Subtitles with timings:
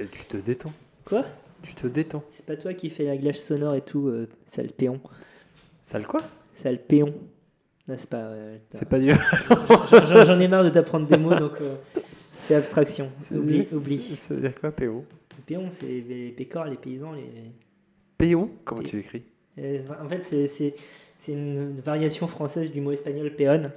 [0.00, 0.72] Et tu te détends.
[1.04, 1.24] Quoi?
[1.62, 2.24] Tu te détends.
[2.32, 5.00] C'est pas toi qui fais la glace sonore et tout, euh, sale péon.
[5.82, 6.22] Sale quoi?
[6.54, 7.14] Sale péon.
[7.86, 8.16] Non, c'est pas.
[8.18, 9.12] euh, C'est pas du.
[9.90, 11.76] J'en j'en- j'en ai marre de t'apprendre des mots, donc euh,
[12.32, 13.08] fais abstraction.
[13.14, 14.00] C'est- Oublie, oublie.
[14.16, 15.04] Ça veut dire quoi, Péon?
[15.36, 17.24] Les péons, c'est les pécores, les paysans, les.
[18.16, 18.50] Péon?
[18.64, 19.24] Comment tu écris?
[19.58, 20.74] Euh, en fait, c'est- c'est
[21.18, 23.70] c'est une variation française du mot espagnol peón,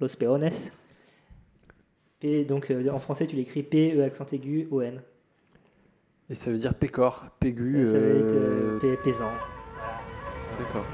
[0.00, 0.50] los peones.
[2.22, 5.00] Et donc, euh, en français, tu l'écris P, E, accent aigu, O, N.
[6.30, 7.88] Et ça veut dire pécor, pégu.
[7.88, 9.36] ça euh, euh.
[10.56, 10.86] D'accord.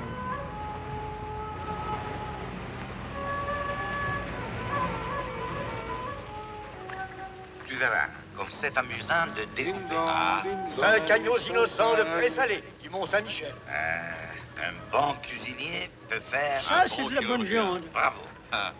[7.68, 9.94] Tu verras, comme c'est amusant de découper.
[9.94, 13.52] Ah, Cinq agneaux innocents de présalé du Mont-Saint-Michel.
[13.68, 17.82] un bon cuisinier peut faire Ça, un c'est bon de la bonne viande.
[17.92, 18.20] Bravo.
[18.52, 18.72] Ah.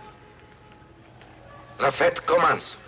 [1.81, 2.79] La fête commence.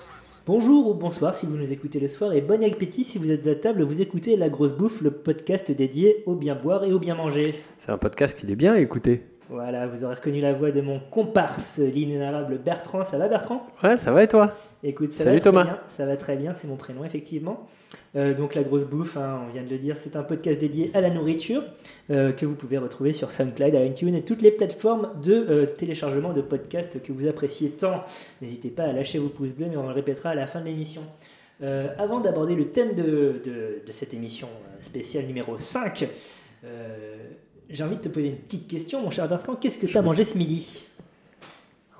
[0.48, 3.46] Bonjour ou bonsoir si vous nous écoutez le soir et bon appétit si vous êtes
[3.46, 6.98] à table, vous écoutez La Grosse Bouffe, le podcast dédié au bien boire et au
[6.98, 7.54] bien manger.
[7.76, 9.26] C'est un podcast qu'il est bien à écouter.
[9.50, 13.04] Voilà, vous aurez reconnu la voix de mon comparse, l'inénarrable Bertrand.
[13.04, 13.66] Ça va Bertrand?
[13.82, 14.54] Ouais, ça va et toi?
[14.84, 15.64] Écoute, ça Salut va Thomas.
[15.64, 17.66] bien, ça va très bien, c'est mon prénom effectivement.
[18.14, 20.90] Euh, donc la grosse bouffe, hein, on vient de le dire, c'est un podcast dédié
[20.94, 21.62] à la nourriture
[22.10, 26.32] euh, que vous pouvez retrouver sur SoundCloud, iTunes et toutes les plateformes de euh, téléchargement
[26.32, 28.04] de podcasts que vous appréciez tant.
[28.40, 30.66] N'hésitez pas à lâcher vos pouces bleus, mais on le répétera à la fin de
[30.66, 31.02] l'émission.
[31.98, 34.46] Avant d'aborder le thème de, de- de cette émission
[34.80, 36.06] spéciale numéro 5,
[36.64, 37.16] euh,
[37.68, 39.56] j'ai envie de te poser une petite question, mon cher Bertrand.
[39.56, 40.84] Qu'est-ce que tu as mangé ce midi?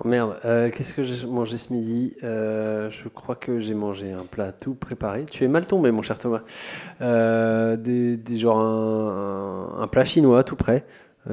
[0.01, 4.11] Oh merde, euh, qu'est-ce que j'ai mangé ce midi Euh, Je crois que j'ai mangé
[4.13, 5.25] un plat tout préparé.
[5.25, 6.41] Tu es mal tombé, mon cher Thomas.
[7.01, 10.85] Euh, des, des- genre un, un- un plat chinois tout prêt,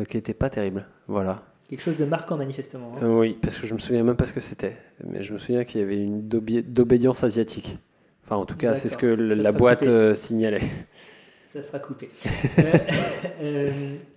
[0.09, 0.87] qui était pas terrible.
[1.07, 1.43] Voilà.
[1.69, 2.93] Quelque chose de marquant manifestement.
[3.01, 3.07] hein.
[3.09, 4.77] Oui, parce que je me souviens même pas ce que c'était.
[5.05, 7.79] Mais je me souviens qu'il y avait une d'obé- d'obédience asiatique.
[8.25, 10.61] Enfin, en tout cas, c'est ce que la boîte signalait.
[11.53, 12.11] Ça sera coupé.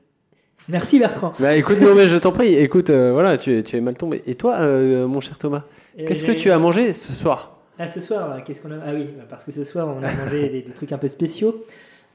[0.69, 1.33] Merci Bertrand.
[1.39, 3.95] Bah écoute, non mais je t'en prie, écoute, euh, voilà, tu es, tu es mal
[3.95, 4.21] tombé.
[4.27, 5.63] Et toi, euh, mon cher Thomas,
[5.97, 7.59] qu'est-ce que tu as mangé ce soir?
[7.79, 8.75] Ah, ce soir, qu'est-ce qu'on a?
[8.85, 11.65] Ah oui, parce que ce soir, on a mangé des, des trucs un peu spéciaux.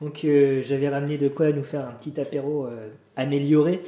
[0.02, 2.70] Donc, euh, j'avais ramené de quoi nous faire un petit apéro euh,
[3.16, 3.80] amélioré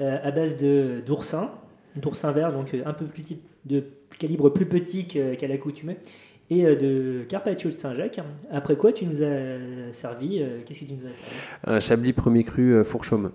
[0.00, 1.50] euh, à base de d'oursin,
[1.96, 3.82] d'oursin vert, donc euh, un peu plus type, de
[4.18, 5.96] calibre plus petit qu'à l'accoutumée,
[6.50, 8.20] et euh, de carpaccio de Saint-Jacques.
[8.52, 11.76] Après quoi, tu nous as servi euh, Qu'est-ce que tu nous as servi?
[11.76, 13.32] Un chablis premier cru euh, fourchaume.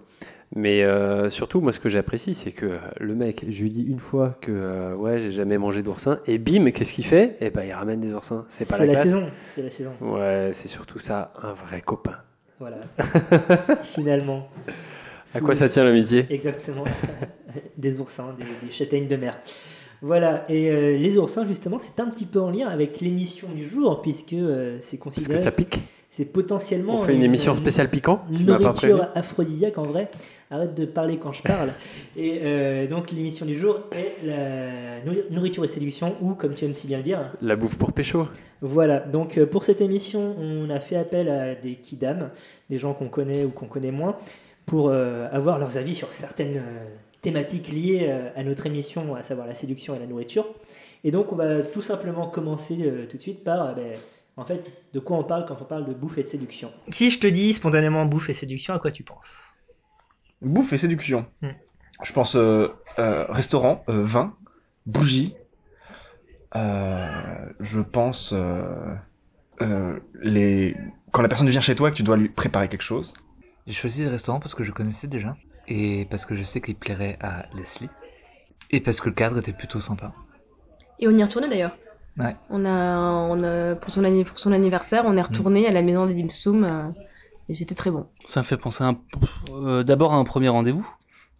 [0.56, 4.00] Mais euh, surtout, moi, ce que j'apprécie, c'est que le mec, je lui dis une
[4.00, 7.36] fois que euh, ouais, j'ai jamais mangé d'oursin, et bim, qu'est-ce qu'il fait?
[7.40, 8.46] Eh ben, il ramène des oursins.
[8.48, 9.06] C'est pas la, la classe.
[9.06, 9.28] saison.
[9.54, 9.92] C'est la saison.
[10.02, 12.16] Ouais, c'est surtout ça, un vrai copain.
[12.58, 12.78] Voilà.
[13.84, 14.50] Finalement.
[15.36, 16.26] À quoi ça tient l'amitié?
[16.32, 16.84] Exactement.
[17.78, 19.38] des oursins, des, des châtaignes de mer.
[20.02, 23.68] Voilà, et euh, les oursins, justement, c'est un petit peu en lien avec l'émission du
[23.68, 25.34] jour, puisque euh, c'est Parce considéré.
[25.34, 25.84] que ça pique.
[26.10, 26.96] C'est potentiellement.
[26.96, 30.10] On fait une émission spéciale piquant Tu m'as pas prévenu aphrodisiaque en vrai.
[30.52, 31.70] Arrête de parler quand je parle.
[32.18, 36.66] et euh, donc, l'émission du jour est la nourri- nourriture et séduction, ou comme tu
[36.66, 37.32] aimes si bien le dire.
[37.42, 38.28] La bouffe pour pécho.
[38.62, 42.30] Voilà, donc euh, pour cette émission, on a fait appel à des kidam,
[42.70, 44.18] des gens qu'on connaît ou qu'on connaît moins,
[44.66, 46.86] pour euh, avoir leurs avis sur certaines euh,
[47.22, 50.46] thématiques liées euh, à notre émission, à savoir la séduction et la nourriture.
[51.04, 53.94] Et donc on va tout simplement commencer euh, tout de suite par, euh, ben,
[54.36, 56.72] en fait, de quoi on parle quand on parle de bouffe et de séduction.
[56.90, 59.54] Si je te dis spontanément bouffe et séduction, à quoi tu penses?
[60.42, 61.26] Bouffe et séduction.
[61.42, 61.50] Hmm.
[62.04, 64.36] Je pense euh, euh, restaurant, euh, vin,
[64.86, 65.36] bougie.
[66.56, 68.96] Euh, je pense euh,
[69.62, 70.76] euh, les
[71.12, 73.14] quand la personne vient chez toi et que tu dois lui préparer quelque chose.
[73.68, 75.36] J'ai choisi le restaurant parce que je connaissais déjà
[75.68, 77.90] et parce que je sais qu'il plairait à Leslie
[78.72, 80.14] et parce que le cadre était plutôt sympa.
[81.00, 81.78] Et on y est retourné d'ailleurs.
[82.18, 82.36] Ouais.
[82.50, 85.82] On a, on a pour, son anni- pour son anniversaire, on est retourné à la
[85.82, 86.90] maison des dim sum euh,
[87.50, 88.08] et c'était très bon.
[88.26, 88.84] Ça me fait penser
[89.52, 90.88] euh, d'abord à un premier rendez-vous.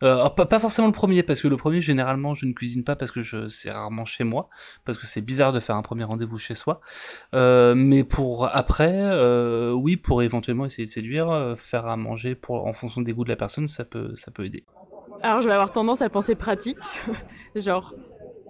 [0.02, 2.84] Euh, alors, pas, pas forcément le premier, parce que le premier, généralement, je ne cuisine
[2.84, 4.50] pas parce que je c'est rarement chez moi,
[4.86, 6.80] parce que c'est bizarre de faire un premier rendez-vous chez soi.
[7.36, 12.34] Euh, mais pour après, euh, oui, pour éventuellement essayer de séduire, euh, faire à manger
[12.34, 14.64] pour en fonction des goûts de la personne, ça peut ça peut aider.
[15.22, 16.78] Alors, je vais avoir tendance à penser pratique.
[17.56, 17.94] Genre,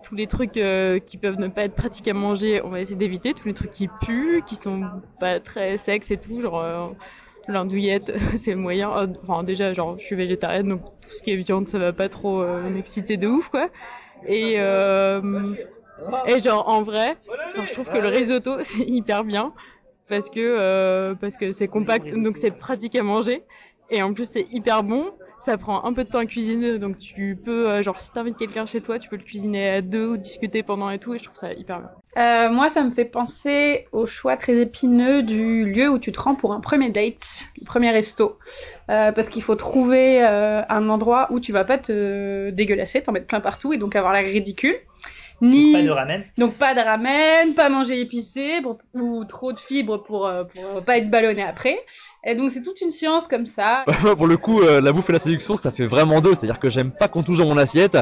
[0.03, 2.95] tous les trucs euh, qui peuvent ne pas être pratiques à manger, on va essayer
[2.95, 3.33] d'éviter.
[3.33, 4.83] Tous les trucs qui puent, qui sont
[5.19, 6.87] pas très sexe et tout, genre euh,
[7.51, 8.91] l'andouillette, c'est le moyen.
[8.97, 11.93] Euh, Enfin, déjà, genre, je suis végétarienne, donc tout ce qui est viande, ça va
[11.93, 13.69] pas trop euh, m'exciter de ouf, quoi.
[14.25, 15.55] Et, euh,
[16.25, 17.17] et genre, en vrai,
[17.63, 19.53] je trouve que le risotto, c'est hyper bien.
[20.07, 23.43] Parce que, euh, parce que c'est compact, donc c'est pratique à manger.
[23.89, 25.11] Et en plus, c'est hyper bon.
[25.39, 28.37] Ça prend un peu de temps à cuisiner, donc tu peux, euh, genre, si t'invites
[28.37, 31.17] quelqu'un chez toi, tu peux le cuisiner à deux ou discuter pendant et tout, et
[31.17, 31.89] je trouve ça hyper bien.
[32.17, 36.19] Euh, moi, ça me fait penser au choix très épineux du lieu où tu te
[36.19, 38.37] rends pour un premier date, le premier resto.
[38.89, 43.11] Euh, parce qu'il faut trouver euh, un endroit où tu vas pas te dégueulasser, t'en
[43.11, 44.75] mettre plein partout et donc avoir l'air ridicule.
[45.41, 45.73] Ni...
[45.73, 46.23] Pas de ramen.
[46.37, 50.83] Donc pas de ramen, pas manger épicé pour- ou trop de fibres pour, euh, pour
[50.83, 51.79] pas être ballonné après.
[52.25, 53.83] Et donc c'est toute une science comme ça.
[54.03, 56.33] Moi, pour le coup, euh, la bouffe et la séduction, ça fait vraiment deux.
[56.33, 57.97] C'est-à-dire que j'aime pas qu'on touche dans mon assiette.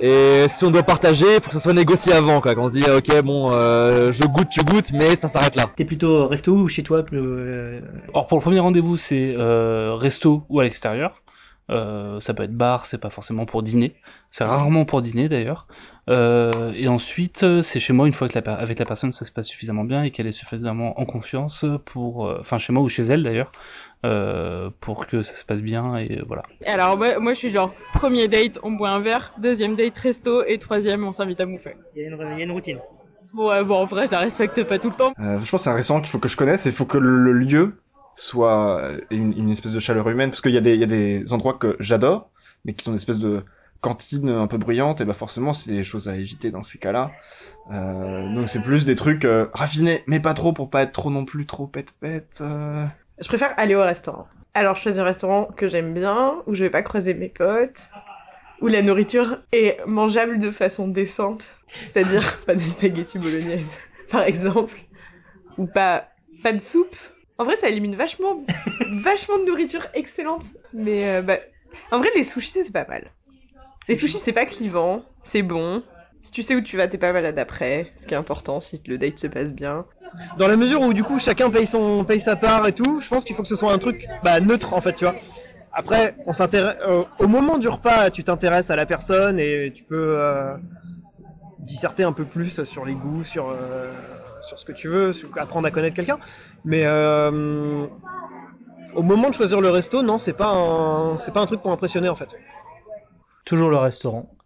[0.00, 2.54] Et si on doit partager, il faut que ça soit négocié avant, quoi.
[2.54, 5.64] Qu'on se dit, ok, bon, euh, je goûte, tu goûtes, mais ça s'arrête là.
[5.76, 7.80] T'es plutôt resto ou chez toi euh,
[8.14, 11.22] Or pour le premier rendez-vous, c'est euh, resto ou à l'extérieur.
[11.68, 13.96] Euh, ça peut être bar, c'est pas forcément pour dîner.
[14.30, 15.66] C'est rarement pour dîner d'ailleurs.
[16.08, 19.24] Euh, et ensuite, euh, c'est chez moi une fois que la, avec la personne ça
[19.24, 22.82] se passe suffisamment bien et qu'elle est suffisamment en confiance pour, euh, enfin chez moi
[22.82, 23.50] ou chez elle d'ailleurs,
[24.04, 26.42] euh, pour que ça se passe bien et voilà.
[26.64, 30.44] Alors moi, moi, je suis genre, premier date, on boit un verre, deuxième date, resto,
[30.46, 31.74] et troisième, on s'invite à bouffer.
[31.96, 32.78] Il y, a une- il y a une routine.
[33.34, 35.12] Ouais, bon, en vrai, je la respecte pas tout le temps.
[35.20, 36.86] Euh, je pense que c'est un restaurant qu'il faut que je connaisse et il faut
[36.86, 37.82] que le, lieu
[38.14, 40.86] soit une, une espèce de chaleur humaine parce qu'il y a des il y a
[40.86, 42.30] des endroits que j'adore
[42.64, 43.44] mais qui sont des espèces de
[43.80, 47.12] cantines un peu bruyantes et bah forcément c'est des choses à éviter dans ces cas-là.
[47.72, 51.10] Euh, donc c'est plus des trucs euh, raffinés mais pas trop pour pas être trop
[51.10, 52.38] non plus trop pète pète.
[52.40, 52.86] euh.
[53.18, 54.26] Je préfère aller au restaurant.
[54.54, 57.82] Alors je choisis un restaurant que j'aime bien, où je vais pas croiser mes potes,
[58.62, 63.70] où la nourriture est mangeable de façon décente, c'est-à-dire pas des spaghettis bolognaise,
[64.10, 64.74] par exemple,
[65.58, 66.08] ou pas
[66.42, 66.96] pas de soupe.
[67.38, 68.44] En vrai, ça élimine vachement
[69.02, 71.38] vachement de nourriture excellente, mais euh, bah,
[71.90, 73.10] en vrai les sushis c'est pas mal.
[73.88, 75.82] Les sushis c'est pas clivant, c'est bon.
[76.22, 78.82] Si tu sais où tu vas, t'es pas malade après, ce qui est important si
[78.86, 79.84] le date se passe bien.
[80.38, 83.08] Dans la mesure où du coup chacun paye son paye sa part et tout, je
[83.08, 85.14] pense qu'il faut que ce soit un truc bah, neutre en fait, tu vois.
[85.72, 89.84] Après, on s'intéresse euh, au moment du repas, tu t'intéresses à la personne et tu
[89.84, 90.56] peux euh,
[91.58, 93.92] disserter un peu plus sur les goûts, sur euh,
[94.40, 96.18] sur ce que tu veux, apprendre à connaître quelqu'un.
[96.64, 96.86] Mais
[98.94, 102.08] au moment de choisir le resto, non, c'est pas c'est pas un truc pour impressionner
[102.08, 102.34] en fait.
[103.46, 104.36] Toujours le restaurant.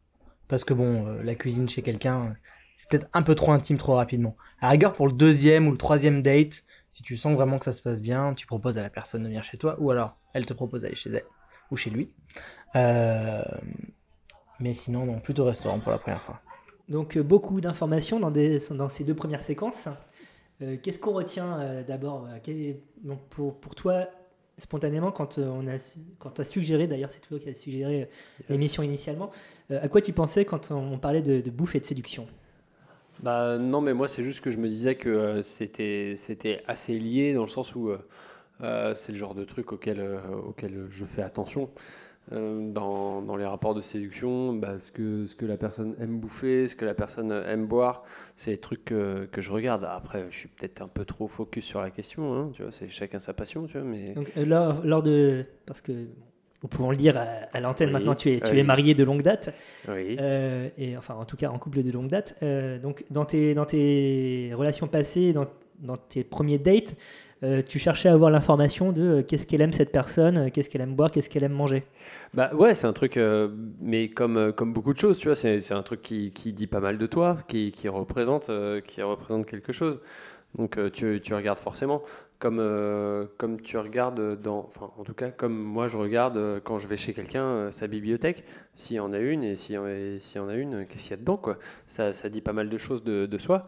[0.47, 2.35] Parce que bon, euh, la cuisine chez quelqu'un, euh,
[2.77, 4.37] c'est peut-être un peu trop intime trop rapidement.
[4.61, 7.73] À rigueur, pour le deuxième ou le troisième date, si tu sens vraiment que ça
[7.73, 10.45] se passe bien, tu proposes à la personne de venir chez toi, ou alors elle
[10.45, 11.25] te propose d'aller chez elle,
[11.71, 12.13] ou chez lui.
[12.77, 13.43] Euh,
[14.61, 16.39] Mais sinon, non, plutôt restaurant pour la première fois.
[16.91, 19.89] Donc beaucoup d'informations dans, ces deux premières séquences.
[20.59, 22.29] Qu'est-ce qu'on retient d'abord?
[23.31, 24.09] Pour, pour toi,
[24.61, 25.77] spontanément, quand euh, on a
[26.19, 28.07] quand as suggéré, d'ailleurs c'est toi qui as suggéré euh,
[28.49, 28.49] Yes.
[28.51, 29.31] l'émission initialement,
[29.71, 32.27] euh, à quoi tu pensais quand on, parlait de, de bouffe et de séduction?
[33.23, 36.99] Bah non, mais moi c'est juste que je me disais que euh, c'était c'était assez
[36.99, 37.91] lié dans le sens où
[38.63, 40.01] euh, c'est le genre de truc auquel
[40.47, 41.71] auquel je fais attention
[42.33, 44.53] Euh, dans, dans les rapports de séduction.
[44.55, 48.05] Bah, ce que ce que la personne aime bouffer, ce que la personne aime boire,
[48.37, 49.85] c'est des trucs que, que je regarde.
[49.85, 52.35] Après, je suis peut-être un peu trop focus sur la question.
[52.35, 53.87] Hein, tu vois, c'est chacun sa passion, tu vois.
[53.87, 55.45] Mais Donc, euh, lors, lors de.
[55.67, 58.63] Parce que nous pouvons le dire à, à l'antenne Oui, maintenant, tu es, tu es
[58.63, 59.53] marié de longue date.
[59.89, 60.17] Oui.
[60.21, 62.37] Euh, et enfin, en tout cas, en couple de longue date.
[62.81, 65.47] Donc, dans tes, dans tes relations passées, dans,
[65.81, 66.97] dans tes premiers dates,
[67.43, 70.69] euh, tu cherchais à avoir l'information de euh, qu'est-ce qu'elle aime cette personne, euh, qu'est-ce
[70.69, 71.85] qu'elle aime boire, qu'est-ce qu'elle aime manger.
[72.35, 73.19] Bah ouais, c'est un truc,
[73.81, 76.81] mais comme, comme beaucoup de choses, tu vois, c'est un truc qui, qui dit pas
[76.81, 78.51] mal de toi, qui, qui, représente,
[78.85, 80.01] qui représente quelque chose.
[80.59, 82.03] Donc tu, tu regardes forcément,
[82.41, 82.59] comme,
[83.39, 86.97] comme tu regardes dans, enfin en tout cas comme moi je regarde quand je vais
[86.97, 88.45] chez quelqu'un sa bibliothèque,
[88.75, 89.85] s'il y en a une et s'il y, en-
[90.49, 91.57] a une, qu'est-ce qu'il y a dedans quoi.
[91.87, 93.67] Ça, ça dit pas mal de choses de, de soi.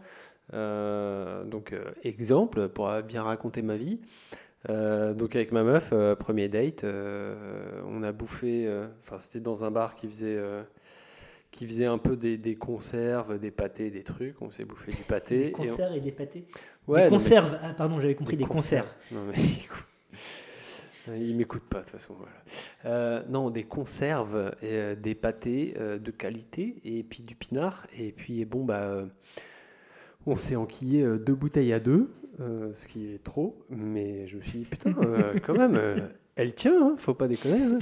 [0.53, 3.99] Euh, donc euh, exemple pour bien raconter ma vie.
[4.69, 8.69] Euh, donc avec ma meuf, euh, premier date, euh, on a bouffé,
[8.99, 10.39] enfin c'était dans un bar qui faisait,
[11.51, 15.03] qui faisait un peu des, des conserves, des pâtés, des trucs, on s'est bouffé du
[15.03, 15.37] pâté.
[15.37, 16.45] Des et on- conserves et, des pâtés
[16.87, 18.87] Ouais, Des mais- conserves Ah, pardon, j'avais compris des conserves.
[19.11, 19.33] Non mais
[19.63, 19.85] écoute.
[21.07, 22.15] Il m'écoute pas de toute façon.
[22.83, 23.23] Voilà.
[23.27, 27.85] Non, des conserves, et, des pâtés de qualité et puis du pinard.
[27.99, 29.03] Et puis bon, bah,
[30.25, 33.63] on s'est enquillé euh, deux bouteilles à deux, euh, ce qui est trop.
[33.69, 35.97] Mais je me suis dit, putain, euh, quand même, euh,
[36.35, 37.61] elle tient, hein, faut pas déconner.
[37.63, 37.79] hein,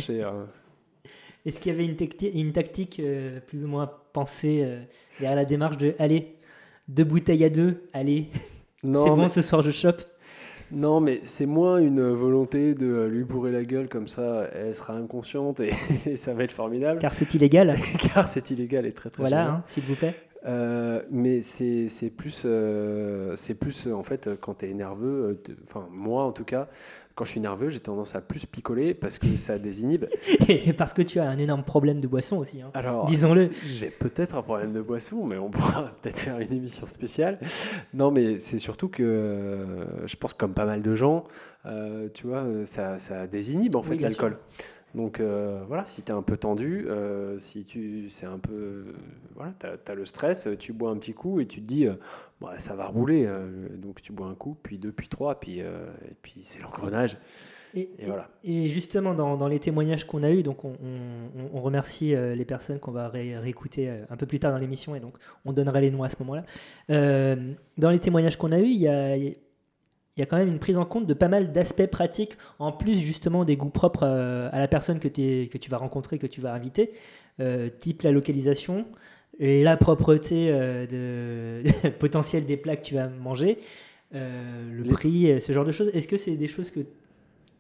[1.46, 3.02] Est-ce qu'il y avait une, tacti- une tactique
[3.48, 4.68] plus ou moins pensée
[5.20, 6.36] derrière la démarche de allez,
[6.88, 8.28] deux bouteilles à deux, allez,
[8.84, 10.04] Non, c'est bon, mais- ce soir je chope
[10.72, 14.96] Non, mais c'est moins une volonté de lui bourrer la gueule comme ça, elle sera
[14.96, 15.70] inconsciente et,
[16.06, 17.00] et ça va être formidable.
[17.00, 17.74] Car c'est illégal.
[18.14, 20.14] Car c'est illégal et très très Voilà, hein, s'il vous plaît.
[20.48, 25.40] Euh, mais c'est plus, euh, c'est plus euh, en fait euh, quand tu es nerveux,
[25.48, 26.68] euh, enfin moi en tout cas,
[27.14, 30.06] quand je suis nerveux, j'ai tendance à plus picoler parce que ça désinhibe.
[30.50, 32.60] Et parce que tu as un énorme problème de boisson aussi.
[32.62, 32.72] hein.
[32.74, 33.52] Alors, Disons-le.
[33.64, 37.38] J'ai peut-être un problème de boisson, mais on pourra peut-être faire une émission spéciale.
[37.94, 41.26] Non, mais c'est surtout que euh, je pense, comme pas mal de gens,
[41.68, 44.38] euh, tu vois, euh, ça, ça désinhibe en fait Oui, l'alcool.
[44.94, 48.54] Donc euh, voilà, si tu es un peu tendu, euh, si tu c'est un peu
[48.54, 48.84] euh,
[49.36, 51.88] voilà, tu as, le stress, tu bois un petit coup et tu te dis
[52.42, 53.30] Bon, ça va rouler.
[53.78, 55.66] donc tu bois un coup, puis deux, puis trois, puis et
[56.22, 57.18] puis c'est l'engrenage.
[57.74, 58.28] Et, Et voilà.
[58.44, 62.46] Et justement, dans, dans les témoignages qu'on a eus, donc on, on- on remercie les
[62.46, 65.14] personnes qu'on va ré- réécouter un peu plus tard dans l'émission, et donc
[65.46, 66.44] on donnera les noms à ce moment-là.
[67.78, 69.16] Dans les témoignages qu'on a eus, il y a,
[70.18, 72.72] il y a quand même une prise en compte de pas mal d'aspects pratiques, en
[72.72, 76.42] plus justement des goûts propres euh, à la personne que, tu vas rencontrer, que tu
[76.42, 76.92] vas inviter,
[77.40, 78.86] euh, type la localisation,
[79.40, 80.86] et la propreté euh,
[81.64, 83.60] de, potentielle des plats que tu vas manger,
[84.14, 85.90] euh, le Les- prix, ce genre de choses.
[85.94, 86.82] Est-ce que c'est des choses que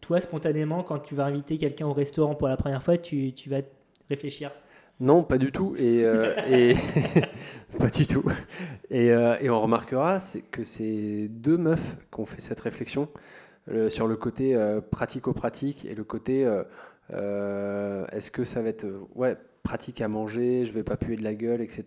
[0.01, 3.50] toi, spontanément, quand tu vas inviter quelqu'un au restaurant pour la première fois, tu, tu
[3.50, 3.62] vas
[4.10, 4.51] réfléchir?
[5.01, 5.74] Non, pas du tout.
[5.77, 6.75] Et, euh, et-
[7.77, 8.24] pas du tout.
[8.89, 13.10] Et, euh, et on remarquera c'est que c'est deux meufs qui ont fait cette réflexion
[13.70, 16.63] euh, sur le côté euh, pratico-pratique et le côté euh,
[17.13, 21.24] euh, est-ce que ça va être ouais, pratique à manger, je vais pas puer de
[21.24, 21.84] la gueule, etc.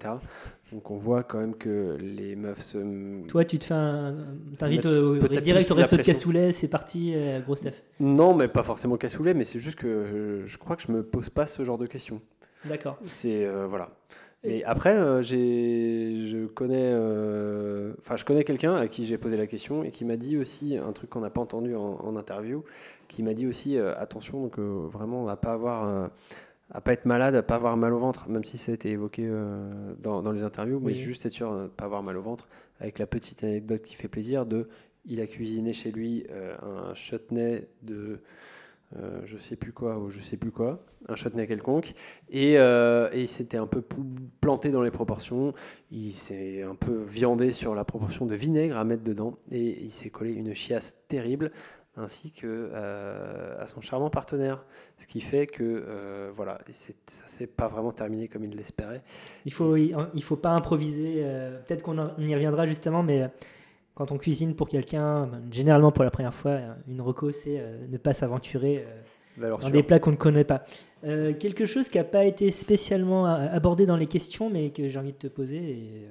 [0.72, 3.26] Donc on voit quand même que les meufs se.
[3.26, 4.14] Toi, tu te fais un.
[4.58, 7.74] T'invites au- direct au resto de cassoulet, c'est parti, euh, gros stuff.
[8.00, 11.30] Non, mais pas forcément cassoulet, mais c'est juste que je crois que je me pose
[11.30, 12.20] pas ce genre de questions.
[12.66, 12.98] D'accord.
[13.04, 13.90] C'est euh, voilà.
[14.46, 19.38] Et après, euh, j'ai, je connais, euh, enfin, je connais quelqu'un à qui j'ai posé
[19.38, 22.14] la question et qui m'a dit aussi un truc qu'on n'a pas entendu en, en
[22.16, 22.62] interview,
[23.08, 26.10] qui m'a dit aussi attention, donc vraiment à pas avoir,
[26.70, 28.90] à pas être malade, à pas avoir mal au ventre, même si ça a été
[28.90, 29.26] évoqué
[30.02, 30.94] dans, dans les interviews, mais Oui.
[30.94, 32.46] juste être sûr de pas avoir mal au ventre,
[32.80, 34.68] avec la petite anecdote qui fait plaisir de,
[35.06, 36.26] il a cuisiné chez lui
[36.62, 38.20] un chutney de
[38.96, 41.94] euh, je sais plus quoi ou je sais plus quoi, un chutney quelconque,
[42.30, 43.82] et, euh, et il s'était un peu
[44.40, 45.52] planté dans les proportions,
[45.90, 49.90] il s'est un peu viandé sur la proportion de vinaigre à mettre dedans, et il
[49.90, 51.50] s'est collé une chiasse terrible,
[51.96, 54.64] ainsi que euh, à son charmant partenaire,
[54.96, 59.02] ce qui fait que voilà, ça s'est pas vraiment terminé comme il l'espérait.
[59.44, 61.22] Il faut, il, faut pas improviser.
[61.66, 63.30] Peut-être qu'on y reviendra justement, mais
[63.94, 67.58] quand on cuisine pour quelqu'un, ben, généralement pour la première fois, euh, une reco, c'est
[67.58, 68.84] euh, ne pas s'aventurer
[69.38, 70.64] euh, dans des plats qu'on ne connaît pas.
[71.04, 74.98] Euh, quelque chose qui n'a pas été spécialement abordé dans les questions, mais que j'ai
[74.98, 76.08] envie de te poser, et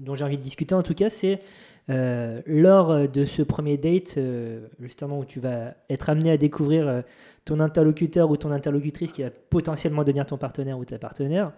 [0.00, 1.40] dont j'ai envie de discuter en tout cas, c'est
[1.88, 4.18] lors de ce premier date,
[4.78, 7.02] justement où tu vas être amené à découvrir
[7.46, 11.52] ton interlocuteur ou ton interlocutrice qui va potentiellement devenir ton partenaire ou ta partenaire,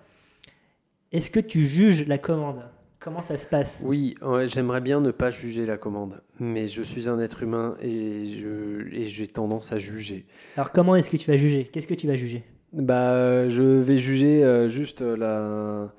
[1.12, 2.62] est-ce que tu juges la commande?
[3.00, 3.78] Comment ça se passe?
[3.82, 7.76] Oui, ouais, j'aimerais bien ne pas juger la commande, mais je suis un être humain
[7.80, 10.26] et je et j'ai tendance à juger.
[10.56, 11.70] Alors comment est-ce que tu vas juger?
[11.72, 12.44] Qu'est-ce que tu vas juger?
[12.74, 15.92] Bah, je vais juger euh, juste la.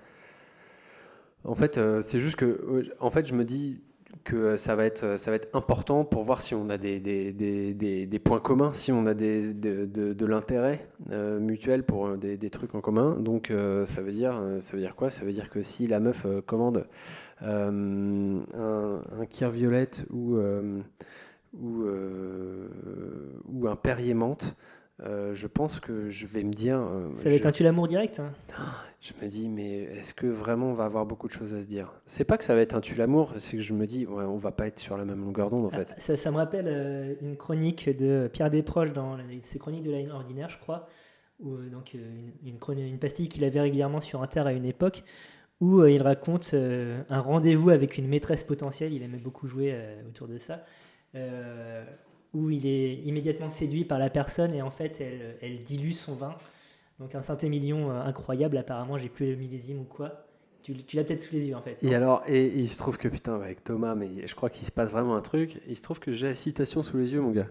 [1.44, 3.82] En fait, euh, c'est juste que, en fait, je me dis
[4.24, 7.00] que euh, ça va être, ça va être important pour voir si on a des,
[7.00, 11.84] des, des, des, points communs, si on a des, de, de, de l'intérêt euh, mutuel
[11.84, 13.18] pour euh, des, trucs en commun.
[13.20, 15.10] Donc, euh, ça veut dire, euh, ça veut dire quoi?
[15.10, 16.88] Ça veut dire que si la meuf euh, commande
[17.44, 20.82] euh, un, un kir violette ou euh,
[21.54, 22.70] ou, euh,
[23.52, 24.56] ou un Perrier menthe,
[25.04, 26.78] euh, je pense que je vais me dire.
[26.78, 28.32] euh, Ça va je- être un tue l'amour direct hein
[29.04, 31.68] je me dis, mais est-ce que vraiment on va avoir beaucoup de choses à se
[31.68, 31.92] dire?
[32.06, 34.26] C'est pas que ça va être un tue l'amour, c'est que je me dis, ouais,
[34.26, 35.96] on va pas être sur la même longueur d'onde en fait.
[35.98, 39.98] Ça, ça me rappelle euh, une chronique de Pierre Desproges dans ses chroniques de la
[39.98, 40.88] ligne ordinaire, je crois,
[41.40, 45.04] où, donc, une, une, une pastille qu'il avait régulièrement sur Inter à une époque,
[45.62, 49.76] où il raconte un rendez-vous avec une maîtresse potentielle, il aimait beaucoup jouer
[50.08, 50.64] autour de ça,
[52.34, 56.16] où il est immédiatement séduit par la personne et en fait elle, elle dilue son
[56.16, 56.36] vin.
[57.00, 60.26] Donc un Saint-Émilion euh, incroyable, apparemment j'ai plus le millésime ou quoi.
[60.64, 61.84] Tu, tu l'as peut-être sous les yeux en fait.
[61.84, 64.72] Et alors, et, il se trouve que putain, avec Thomas, mais je crois qu'il se
[64.72, 65.60] passe vraiment un truc.
[65.68, 67.48] Il se trouve que j'ai la citation sous les yeux, mon gars.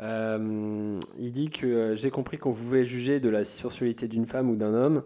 [0.00, 4.50] Euh, il dit que euh, j'ai compris qu'on pouvait juger de la sensualité d'une femme
[4.50, 5.02] ou d'un homme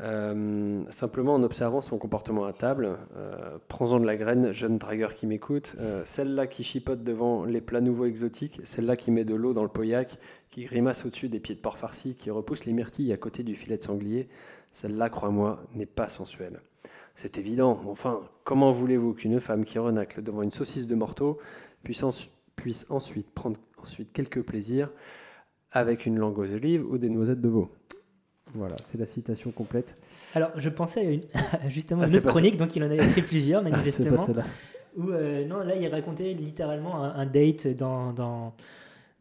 [0.00, 2.98] euh, simplement en observant son comportement à table.
[3.16, 5.74] Euh, Prends-en de la graine, jeune dragueur qui m'écoute.
[5.80, 9.62] Euh, celle-là qui chipote devant les plats nouveaux exotiques, celle-là qui met de l'eau dans
[9.62, 10.18] le pauillac,
[10.50, 13.54] qui grimace au-dessus des pieds de porc farcis, qui repousse les myrtilles à côté du
[13.54, 14.28] filet de sanglier,
[14.70, 16.60] celle-là, crois-moi, n'est pas sensuelle.
[17.14, 17.80] C'est évident.
[17.86, 21.38] Enfin, comment voulez-vous qu'une femme qui renacle devant une saucisse de morteau
[21.82, 24.90] puisse ensuite prendre ensuite quelques plaisirs
[25.72, 27.70] avec une langue aux olives ou des noisettes de veau?
[28.54, 29.96] Voilà, c'est la citation complète.
[30.34, 31.22] Alors, je pensais à une,
[31.68, 32.38] justement Ah, une autre pas ça.
[32.40, 34.10] chronique, donc il en avait écrit plusieurs, Ah, manifestement.
[34.10, 34.44] pas celle-là.
[34.96, 38.54] Où, euh, non, là, il racontait littéralement un, un date dans, dans,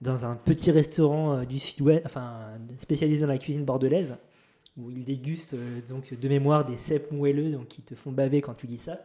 [0.02, 2.36] dans un petit restaurant euh, du sud-ouest, enfin,
[2.80, 4.16] spécialisé dans la cuisine bordelaise,
[4.78, 8.42] où il déguste euh, donc de mémoire des cèpes moelleux donc, qui te font baver
[8.42, 9.02] quand tu lis ça.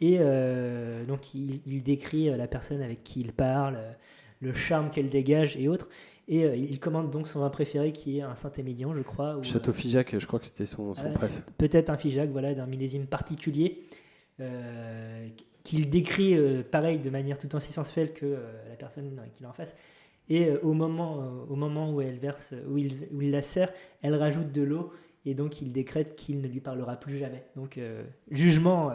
[0.00, 3.78] Et euh, donc, il, il décrit la personne avec qui il parle,
[4.40, 5.88] le charme qu'elle dégage et autres.
[6.30, 9.36] Et euh, il commande donc son vin préféré qui est un Saint-Émilion, je crois.
[9.42, 11.42] Château euh, Figeac, je crois que c'était son, son préf.
[11.58, 13.82] Peut-être un Figeac, voilà, d'un millésime particulier,
[14.40, 15.28] euh,
[15.64, 16.38] qu'il décrit
[16.70, 19.76] pareil de manière tout aussi sensuelle que la personne qui l'a en face.
[20.28, 24.14] Et au, moment, au moment où elle verse, où il, où il la sert, elle
[24.14, 24.92] rajoute de l'eau
[25.26, 27.44] et donc il décrète qu'il ne lui parlera plus jamais.
[27.56, 28.90] Donc euh, jugement.
[28.90, 28.94] euh,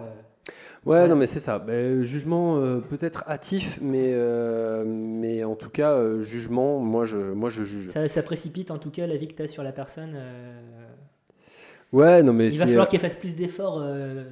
[0.85, 1.57] Ouais, non, mais c'est ça.
[1.57, 7.17] Ben, jugement euh, peut-être hâtif, mais, euh, mais en tout cas, euh, jugement, moi je,
[7.17, 7.91] moi je juge.
[7.91, 10.15] ça, ça précipite en tout cas la vie que tu as sur la personne.
[11.91, 13.81] Ouais, non, mais il va falloir qu'elle fasse plus d'efforts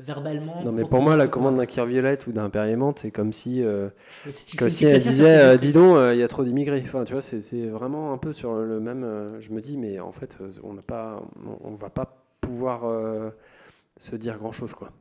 [0.06, 0.62] verbalement.
[0.64, 3.64] Non, mais pour moi, la commande d'un cuir violette ou d'un périmente, c'est comme si,
[4.58, 6.84] comme si elle disait, dis donc, il y a trop d'immigrés.
[6.86, 9.38] Enfin, tu vois, c'est vraiment un peu sur le même.
[9.40, 12.84] je me dis, mais en fait, on n'a pas, on, on va pas pouvoir
[13.98, 14.92] se dire grand chose, quoi.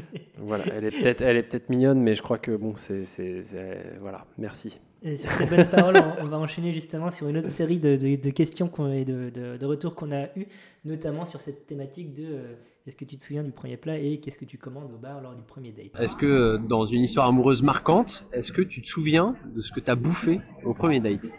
[0.38, 3.42] voilà, elle est peut-être, elle est peut-être mignonne, mais je crois que bon, c'est, c'est,
[3.42, 4.80] c'est- voilà, merci.
[5.02, 7.96] Et sur ces bonnes paroles, on, on va enchaîner justement sur une autre série de,
[7.96, 10.46] de- de questions qu'on- et de, de- de retours qu'on a eu,
[10.84, 12.54] notamment sur cette thématique de euh,
[12.86, 15.20] est-ce que tu te souviens du premier plat et qu'est-ce que tu commandes au bar
[15.20, 16.00] lors du premier date?
[16.00, 19.78] Est-ce que dans une histoire amoureuse marquante, est-ce que tu te souviens de ce que
[19.80, 21.30] t'as bouffé au premier date?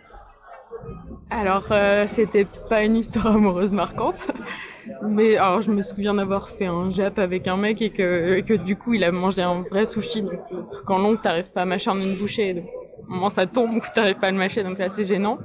[1.29, 4.27] Alors, euh, c'était pas une histoire amoureuse marquante,
[5.01, 8.43] mais alors je me souviens d'avoir fait un jap avec un mec et que, et
[8.43, 11.21] que du coup il a mangé un vrai sushi, donc le truc en long que
[11.21, 12.65] t'arrives pas à mâcher en une bouchée, donc
[13.07, 15.39] au moment ça tombe ou que t'arrives pas à le mâcher, donc c'est assez gênant.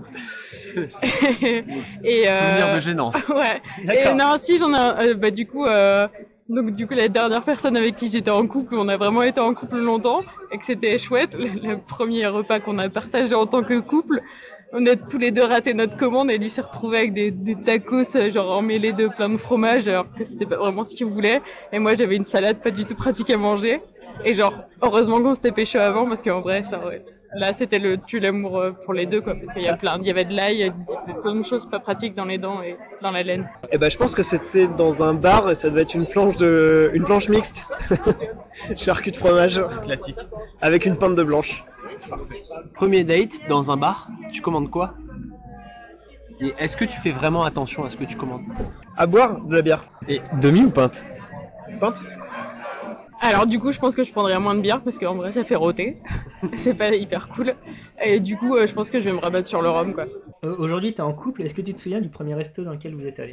[0.76, 3.28] et euh, Souvenir de gênance.
[3.34, 3.62] Ouais.
[3.94, 5.64] Et non, si j'en ai, euh, bah du coup.
[5.64, 6.06] Euh,
[6.50, 9.38] donc du coup la dernière personne avec qui j'étais en couple, on a vraiment été
[9.38, 11.36] en couple longtemps et que c'était chouette.
[11.38, 14.22] Le, le premier repas qu'on a partagé en tant que couple,
[14.72, 18.16] on a tous les deux raté notre commande et lui s'est retrouvé avec des, tacos
[18.16, 21.40] euh, genre emmêlés de plein de fromage alors que c'était pas vraiment ce qu'il voulait.
[21.72, 23.80] Et moi j'avais une salade pas du tout pratique à manger.
[24.24, 27.02] Et genre heureusement qu'on s'était pécho avant parce qu'en vrai ça aurait...
[27.34, 29.98] Là c'était le tue l'amour euh, pour les deux quoi parce qu'il y a plein,
[30.00, 32.38] il y avait de l'ail, il y avait plein de choses pas pratiques dans les
[32.38, 33.48] dents et dans la laine.
[33.70, 36.36] Eh ben, je pense que c'était dans un bar et ça devait être une planche
[36.36, 37.66] de, une planche mixte.
[38.76, 39.62] Charcut de fromage.
[39.82, 40.18] Classique.
[40.62, 41.64] Avec une pinte de blanche.
[42.74, 44.94] Premier date dans un bar, tu commandes quoi?
[46.40, 48.44] Et est-ce que tu fais vraiment attention à ce que tu commandes?
[48.96, 49.84] À boire de la bière.
[50.08, 51.04] Et demi ou pinte?
[51.80, 52.04] Pinte
[53.20, 55.44] Alors du coup, je pense que je prendrais moins de bière parce qu'en vrai, ça
[55.44, 55.96] fait rôter.
[56.54, 57.54] c'est pas hyper cool.
[58.02, 60.06] Et du coup, euh, je pense que je vais me rabattre sur le rhum, quoi.
[60.44, 62.72] Euh, Aujourd'hui, tu es en couple, est-ce que tu te souviens du premier resto dans
[62.72, 63.32] lequel vous êtes allé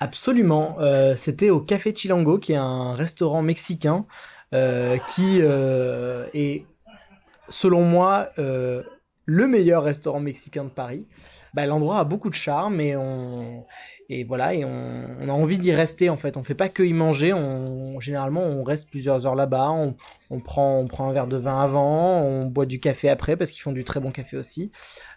[0.00, 0.76] Absolument.
[0.80, 4.06] Euh, C'était au Café Chilango, qui est un restaurant mexicain
[4.52, 6.66] euh, qui euh, est,
[7.48, 8.82] selon moi, euh,
[9.24, 11.06] le meilleur restaurant mexicain de Paris.
[11.54, 13.64] Bah, L'endroit a beaucoup de charme et on
[14.12, 16.36] et voilà et on, a envie d'y rester en fait.
[16.36, 17.32] On fait pas que y manger.
[17.32, 19.70] On généralement on reste plusieurs heures là-bas.
[20.30, 22.20] On, prend on prend un verre de vin avant.
[22.20, 24.72] On boit du café après parce qu'ils font du très bon café aussi.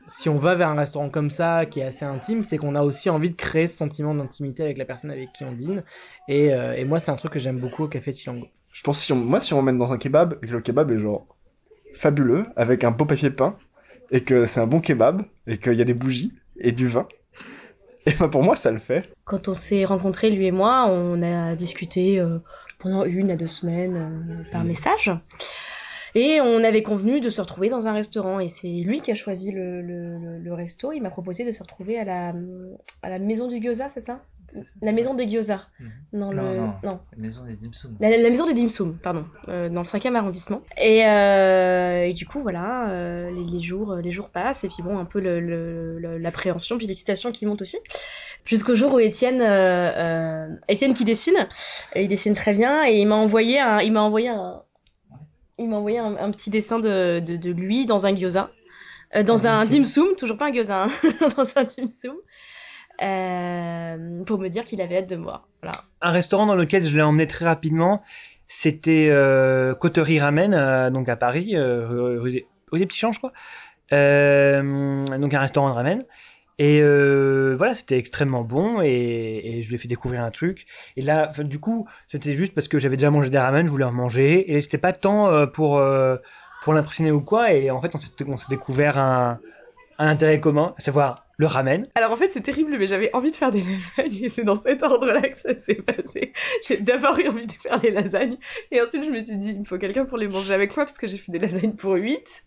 [0.10, 2.84] Si on va vers un restaurant comme ça qui est assez intime, c'est qu'on a
[2.84, 5.84] aussi envie de créer ce sentiment d'intimité avec la personne avec qui on dîne.
[6.28, 8.46] Et, euh, et moi c'est un truc que j'aime beaucoup au Café Chilango.
[8.72, 11.26] Je pense si on, moi, si on m'emmène dans un kebab le kebab est genre
[11.94, 13.58] fabuleux, avec un beau papier peint,
[14.12, 17.08] et que c'est un bon kebab, et qu'il y a des bougies et du vin,
[18.06, 19.10] et ben pour moi, ça le fait.
[19.26, 22.40] Quand on s'est rencontrés, lui et moi, on a discuté euh,
[22.80, 25.12] pendant une à deux semaines euh, par message.
[26.16, 28.40] Et on avait convenu de se retrouver dans un restaurant.
[28.40, 30.92] Et c'est lui qui a choisi le, le, le- resto.
[30.92, 32.34] Il m'a proposé de se retrouver à la,
[33.02, 34.20] à la maison du gyoza, c'est ça?
[34.84, 35.68] La maison des gyoza.
[36.12, 36.36] Non, le...
[36.38, 37.00] non, non, non.
[37.16, 37.96] La maison des dim sum.
[38.00, 40.62] La, la maison des dim sum, pardon, euh, dans le 5e arrondissement.
[40.78, 44.84] Et, euh, et du coup, voilà, euh, les, les jours, les jours passent, et puis
[44.84, 47.78] bon, un peu le- le- l'appréhension, puis l'excitation qui monte aussi.
[48.46, 51.48] Jusqu'au jour où Étienne, euh, euh, Étienne qui dessine,
[51.96, 54.62] euh, il dessine très bien, et il m'a envoyé un, il m'a envoyé un,
[55.64, 58.52] il m'a envoyé un, un petit dessin de, de, de lui dans un gyoza,
[59.16, 60.88] euh, dans un dim sum, toujours pas un gyoza, hein,
[61.38, 62.16] dans un dim sum,
[63.02, 65.48] euh, pour me dire qu'il avait hâte de me voir.
[65.62, 65.84] Voilà.
[66.02, 68.02] un restaurant dans lequel je l'ai emmené très rapidement,
[68.48, 73.34] c'était euh, Coterie Ramen, donc à Paris, rue des, rue des Petits Champs, je crois.
[73.92, 76.00] Donc un restaurant de ramen.
[76.60, 80.66] Et euh, voilà, c'était extrêmement bon et, je lui ai fait découvrir un truc.
[80.98, 83.86] Et là, du coup, c'était juste parce que j'avais déjà mangé des ramen, je voulais
[83.86, 84.54] en manger.
[84.54, 86.18] Et c'était pas tant euh, pour, euh,
[86.64, 87.54] pour l'impressionner ou quoi.
[87.54, 89.40] Et en fait, on s'est découvert un,
[89.98, 91.88] un intérêt commun, à savoir le ramen.
[91.96, 94.56] Alors en fait, c'est terrible, mais j'avais envie de faire des lasagnes et c'est dans
[94.56, 96.34] cet ordre-là que ça s'est passé.
[96.68, 98.38] J'ai d'abord eu envie de faire des lasagnes
[98.72, 100.86] et ensuite je me suis dit, il me faut quelqu'un pour les manger avec moi
[100.86, 102.44] parce que j'ai fait des lasagnes pour 8.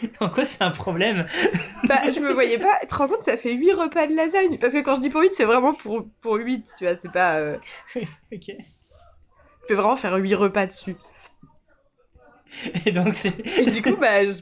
[0.20, 1.26] En quoi c'est un problème
[1.84, 2.78] Bah, je me voyais pas.
[2.82, 4.58] Tu te rends compte, ça fait 8 repas de lasagne.
[4.58, 7.08] Parce que quand je dis pour 8, c'est vraiment pour, pour 8, tu vois, c'est
[7.12, 7.36] pas.
[7.38, 7.58] euh,
[8.32, 8.48] Ok.
[8.48, 10.96] Je peux vraiment faire 8 repas dessus.
[12.86, 13.34] Et donc c'est.
[13.58, 14.40] Et du coup, bah, je-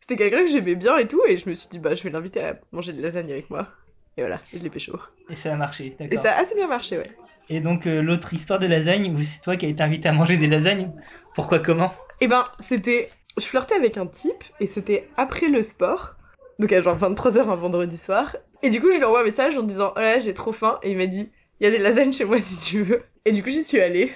[0.00, 2.10] c'était quelqu'un que j'aimais bien et tout, et je me suis dit, bah, je vais
[2.10, 3.68] l'inviter à manger des lasagnes avec moi.
[4.16, 4.98] Et voilà, je l'ai pécho.
[5.30, 6.18] Et ça a marché, d'accord.
[6.18, 7.10] Et ça a assez bien marché, ouais.
[7.48, 10.12] Et donc euh, l'autre histoire de lasagne, où c'est toi qui as été invité à
[10.12, 10.90] manger des lasagnes?
[11.34, 11.92] Pourquoi comment?
[12.20, 13.10] Et ben, c'était.
[13.38, 16.14] Je flirtais avec un type, et c'était après le sport.
[16.58, 18.36] Donc à genre 23h un vendredi soir.
[18.62, 20.78] Et du coup, je lui envoie un message en disant, oh là, j'ai trop faim.
[20.82, 23.02] Et il m'a dit, il y a des lasagnes chez moi si tu veux.
[23.24, 24.10] Et du coup, j'y suis allée.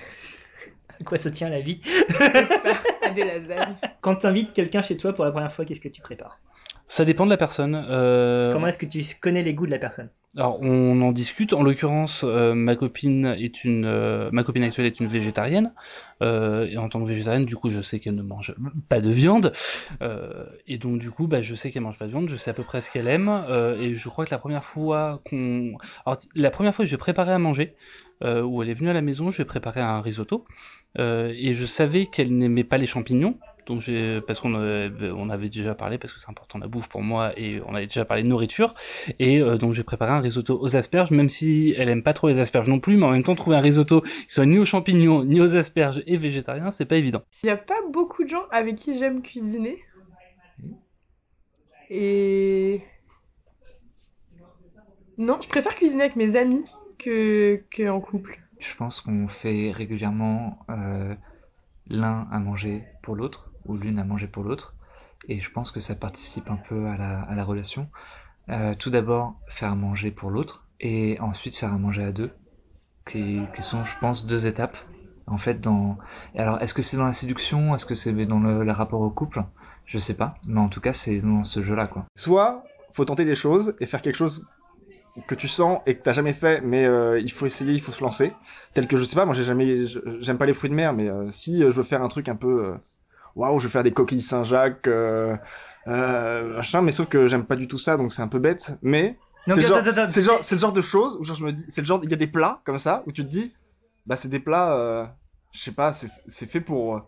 [1.00, 1.80] À quoi ça tient la vie?
[3.02, 3.76] À des lasagnes.
[4.00, 6.38] Quand tu invites quelqu'un chez toi pour la première fois, qu'est-ce que tu prépares?
[6.92, 7.86] Ça dépend de la personne.
[7.88, 11.52] euh, Comment est-ce que tu connais les goûts de la personne Alors, on en discute.
[11.52, 15.72] En l'occurrence, euh, ma copine est une, euh, ma copine actuelle est une végétarienne.
[16.20, 18.56] Euh, et en tant que végétarienne, du coup, je sais qu'elle ne mange
[18.88, 19.52] pas de viande.
[20.02, 22.28] Euh, et donc, du coup, bah, je sais qu'elle mange pas de viande.
[22.28, 23.28] Je sais à peu près ce qu'elle aime.
[23.28, 25.74] Euh, et je crois que la première fois qu'on,
[26.04, 27.76] alors, la première fois que j'ai préparé à manger,
[28.24, 30.44] euh, où elle est venue à la maison, j'ai préparé un risotto.
[30.98, 33.38] Euh, et je savais qu'elle n'aimait pas les champignons.
[33.66, 36.88] Donc j'ai parce qu'on avait, on avait déjà parlé parce que c'est important la bouffe
[36.88, 38.74] pour moi et on avait déjà parlé de nourriture
[39.18, 42.28] et euh, donc j'ai préparé un risotto aux asperges même si elle aime pas trop
[42.28, 44.64] les asperges non plus mais en même temps trouver un risotto qui soit ni aux
[44.64, 47.22] champignons ni aux asperges et végétarien c'est pas évident.
[47.42, 49.82] Il n'y a pas beaucoup de gens avec qui j'aime cuisiner.
[51.90, 52.82] Et.
[55.18, 56.64] Non, je préfère cuisiner avec mes amis
[56.98, 58.40] que, que en couple.
[58.58, 61.14] Je pense qu'on fait régulièrement euh,
[61.88, 64.74] l'un à manger pour l'autre ou l'une à manger pour l'autre.
[65.28, 67.88] Et je pense que ça participe un peu à la, à la relation.
[68.48, 72.30] Euh, tout d'abord, faire à manger pour l'autre et ensuite faire à manger à deux,
[73.06, 74.76] qui, qui sont, je pense, deux étapes.
[75.26, 75.96] En fait, dans.
[76.34, 77.74] Alors, est-ce que c'est dans la séduction?
[77.74, 79.44] Est-ce que c'est dans le, le rapport au couple?
[79.86, 80.34] Je sais pas.
[80.46, 82.06] Mais en tout cas, c'est dans ce jeu-là, quoi.
[82.16, 84.44] Soit faut tenter des choses et faire quelque chose
[85.26, 87.92] que tu sens et que t'as jamais fait, mais euh, il faut essayer, il faut
[87.92, 88.32] se lancer.
[88.74, 89.86] Tel que je sais pas, moi j'ai jamais,
[90.18, 92.28] j'aime pas les fruits de mer, mais euh, si euh, je veux faire un truc
[92.28, 92.74] un peu, euh,
[93.34, 95.36] waouh, je veux faire des coquilles Saint-Jacques, euh,
[95.86, 98.72] euh, machin, mais sauf que j'aime pas du tout ça, donc c'est un peu bête.
[98.82, 101.16] Mais Donc, c'est le genre, attends, attends, c'est le genre, c'est le genre de choses
[101.20, 103.02] où genre, je me dis, c'est le genre, il y a des plats comme ça
[103.06, 103.52] où tu te dis,
[104.06, 105.06] bah c'est des plats, euh,
[105.52, 107.00] je sais pas, c'est c'est fait pour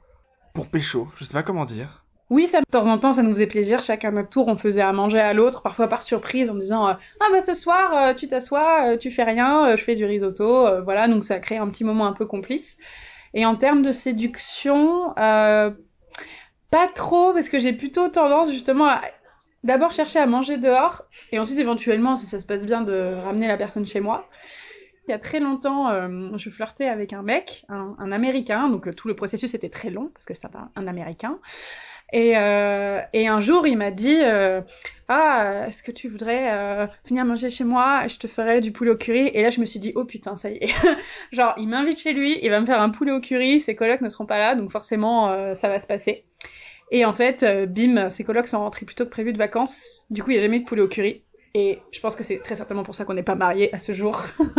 [0.55, 2.05] pour pécho, je sais pas comment dire.
[2.31, 3.83] Oui, ça, de temps en temps, ça nous faisait plaisir.
[3.83, 6.95] Chacun notre tour, on faisait à manger à l'autre, parfois par surprise, en disant euh,
[7.21, 10.07] Ah bah ce soir, euh, tu t'assois, euh, tu fais rien, euh, je fais du
[10.07, 10.67] risotto.
[10.67, 12.79] euh, voilà, donc ça crée un petit moment un peu complice.
[13.35, 15.71] Et en termes de séduction, euh,
[16.73, 19.03] pas trop, parce que j'ai plutôt tendance justement à
[19.63, 23.47] d'abord chercher à manger dehors, et ensuite éventuellement, si ça se passe bien, de ramener
[23.47, 24.29] la personne chez moi.
[25.07, 28.93] Il y a très longtemps, euh, je flirtais avec un mec, un, Américain, donc euh,
[28.93, 31.39] tout le processus était très long, parce que c'était un, Américain.
[32.13, 34.61] Et, euh, et un jour, il m'a dit euh,
[35.09, 38.07] Ah, est-ce que tu voudrais venir manger chez moi?
[38.07, 39.31] Je te ferai du poulet au curry.
[39.33, 40.75] Et là, je me suis dit Oh putain, ça y est.
[41.33, 43.61] Genre, il m'invite chez lui, il va me faire un poulet au curry.
[43.61, 46.25] Ses colocs ne seront pas là, donc forcément, ça va se passer.
[46.93, 50.05] Et en fait, euh, bim, ses colocs sont rentrés plus tôt que prévu de vacances.
[50.11, 51.23] Du coup, il n'y a jamais eu de poulet au curry.
[51.55, 53.93] Et je pense que c'est très certainement pour ça qu'on n'est pas mariés à ce
[53.93, 54.23] jour.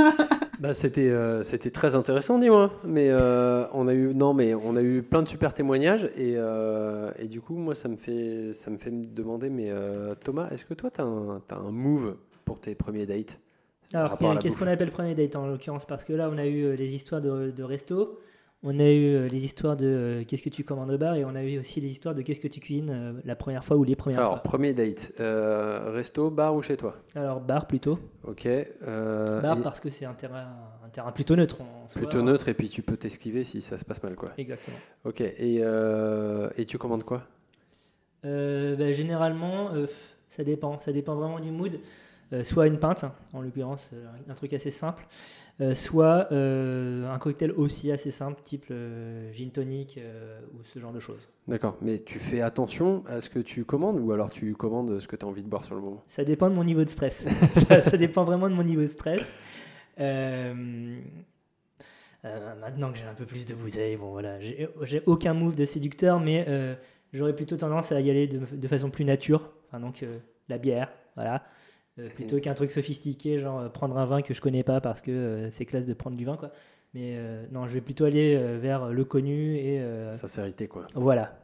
[0.59, 2.71] Bah, c'était euh, c'était très intéressant, dis-moi.
[2.85, 6.35] Mais euh, on a eu non, mais on a eu plein de super témoignages et,
[6.37, 9.49] euh, et du coup, moi, ça me fait ça me fait me demander.
[9.49, 12.15] Mais euh, Thomas, est-ce que toi, t'as un t'as un move
[12.45, 13.41] pour tes premiers dates?
[13.93, 15.85] Alors, qu'est-ce bouffe qu'on appelle premier date en l'occurrence?
[15.85, 18.19] Parce que là, on a eu les histoires de, de resto,
[18.65, 21.25] on a eu euh, les histoires de euh, qu'est-ce que tu commandes au bar, et
[21.25, 23.75] on a eu aussi les histoires de qu'est-ce que tu cuisines euh, la première fois
[23.77, 24.43] ou les premières Alors, fois.
[24.43, 26.95] premier date, euh, resto, bar ou chez toi?
[27.15, 27.99] Alors, bar plutôt.
[28.23, 28.47] Ok.
[28.85, 30.47] bar et- parce que c'est un terrain,
[30.85, 31.59] un terrain plutôt neutre.
[31.61, 32.01] en soi.
[32.01, 34.31] Plutôt neutre et puis tu peux t'esquiver si ça se passe mal, quoi.
[34.37, 34.77] Exactement.
[35.05, 35.21] Ok.
[35.21, 35.61] Et,
[36.57, 37.23] et tu commandes quoi?
[38.23, 39.71] Bah, généralement,
[40.29, 40.79] ça dépend.
[40.79, 41.79] Ça dépend vraiment du mood.
[42.43, 43.89] Soit une pinte, en l'occurrence,
[44.29, 45.05] un truc assez simple.
[45.61, 49.99] Euh, soit euh, un cocktail aussi assez simple, type euh, gin tonic
[50.53, 51.19] ou ce genre de choses.
[51.47, 51.77] D'accord.
[51.81, 55.15] Mais tu fais attention à ce que tu commandes ou alors tu commandes ce que
[55.15, 56.03] tu as envie de boire sur le moment?
[56.07, 57.25] Ça dépend de mon niveau de stress.
[57.67, 59.21] ça, ça dépend vraiment de mon niveau de stress.
[59.99, 61.01] Euh,
[62.25, 65.65] euh, maintenant que j'ai un peu plus de bouteilles, bon voilà, j'ai aucun move de
[65.65, 66.73] séducteur, mais euh,
[67.11, 69.51] j'aurais plutôt tendance à y aller de, de façon plus nature.
[69.67, 70.03] Enfin donc
[70.49, 71.43] la bière, voilà.
[71.99, 75.01] Euh, plutôt qu'un truc sophistiqué, genre euh, prendre un vin que je connais pas parce
[75.01, 76.51] que euh, c'est classe de prendre du vin, quoi.
[76.95, 77.17] Mais
[77.51, 79.81] non, je vais plutôt aller vers le connu et.
[80.11, 80.85] Sincérité, quoi.
[80.93, 81.39] Voilà.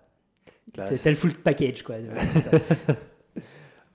[0.93, 1.95] C'est le full package, quoi.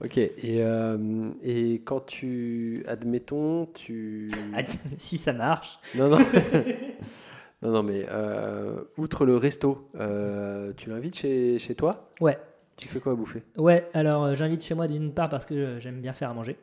[0.03, 2.83] Ok, et, euh, et quand tu.
[2.87, 4.29] Admettons, tu.
[4.97, 5.79] si ça marche.
[5.95, 6.17] Non, non.
[7.61, 12.09] non, non, mais euh, outre le resto, euh, tu l'invites chez, chez toi?
[12.19, 12.37] Ouais.
[12.77, 13.43] Tu fais quoi à bouffer?
[13.57, 16.33] Ouais, alors euh, j'invite chez moi d'une part parce que euh, j'aime bien faire à
[16.33, 16.57] manger.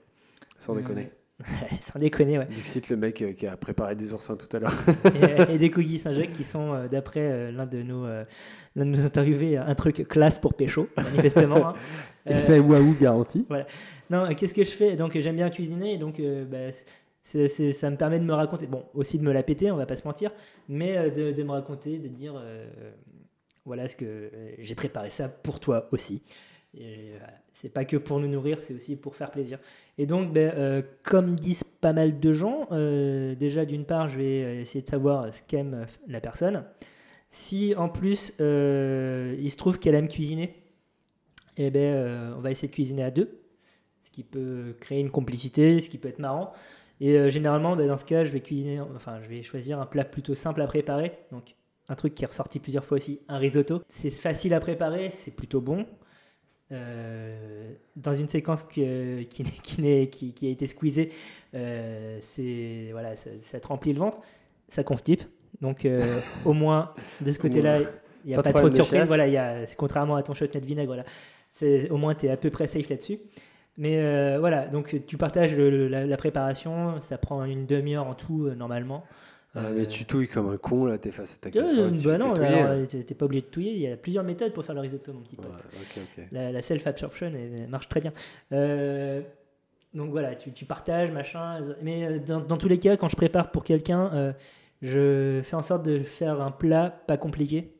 [0.58, 1.10] Sans déconner.
[1.80, 2.46] Sans déconner, ouais.
[2.50, 4.72] Dixit, le mec euh, qui a préparé des oursins tout à l'heure.
[5.48, 8.24] et, et des cookies Saint-Jacques qui sont, euh, d'après euh, l'un de nos, euh,
[8.76, 11.68] l'un de nos interviewés, un truc classe pour pécho, manifestement.
[11.70, 11.72] hein.
[12.26, 13.44] Effet waouh garanti.
[13.48, 13.66] Voilà.
[14.10, 14.94] Non, euh, qu'est-ce que je fais?
[14.94, 16.76] Donc, euh, j'aime bien cuisiner, et donc euh, bah,
[17.24, 18.66] c'est, c'est- ça me permet de me raconter.
[18.68, 20.30] Bon, aussi de me la péter, on va pas se mentir,
[20.68, 22.68] mais euh, de, de me raconter, de dire euh,
[23.64, 26.22] voilà ce que euh, j'ai préparé ça pour toi aussi.
[26.74, 27.32] Voilà.
[27.52, 29.58] C'est pas que pour nous nourrir, c'est aussi pour faire plaisir.
[29.98, 34.18] Et donc, ben, euh, comme disent pas mal de gens, euh, déjà d'une part, je
[34.18, 36.64] vais euh, essayer de savoir ce qu'aime euh, la personne.
[37.30, 40.54] Si en plus euh, il se trouve qu'elle aime cuisiner,
[41.58, 43.42] eh ben, euh, on va essayer de cuisiner à deux,
[44.02, 46.52] ce qui peut créer une complicité, ce qui peut être marrant.
[47.00, 49.86] Et euh, généralement, ben, dans ce cas, je vais cuisiner, enfin, je vais choisir un
[49.86, 51.12] plat plutôt simple à préparer.
[51.30, 51.54] Donc,
[51.92, 53.82] un truc qui est ressorti plusieurs fois aussi, un risotto.
[53.90, 55.84] C'est facile à préparer, c'est plutôt bon.
[56.70, 61.12] Euh, dans une séquence que- qui, qui, qui, qui a été squeezée,
[61.54, 64.20] euh, c'est voilà, ça, ça te remplit le ventre,
[64.68, 65.22] ça constipe.
[65.60, 66.00] Donc euh,
[66.46, 67.78] au moins de ce côté-là,
[68.24, 69.08] il n'y a Pas trop de chiasse.
[69.08, 71.04] Voilà, il y a, contrairement à ton shot de vinaigre, voilà,
[71.52, 73.18] c'est au moins tu es à peu près safe là-dessus.
[73.76, 78.14] Mais voilà, donc tu partages le- le- la, la préparation, ça prend une demi-heure en
[78.14, 79.04] tout normalement.
[79.54, 81.92] Ah, mais tu touilles comme un con, là, t'es face à ta casserole.
[82.04, 83.72] bah non, t'es pas obligé de touiller.
[83.72, 85.66] Il y a plusieurs méthodes pour faire le risotto, mon petit pote.
[86.30, 88.12] La, la self-absorption elle, elle marche très bien.
[88.52, 89.20] Euh,
[89.94, 91.58] donc voilà, tu, tu partages, machin.
[91.82, 94.32] Mais euh, dans, dans tous les cas, quand je prépare pour quelqu'un, euh,
[94.80, 97.74] je fais en sorte de faire un plat pas compliqué.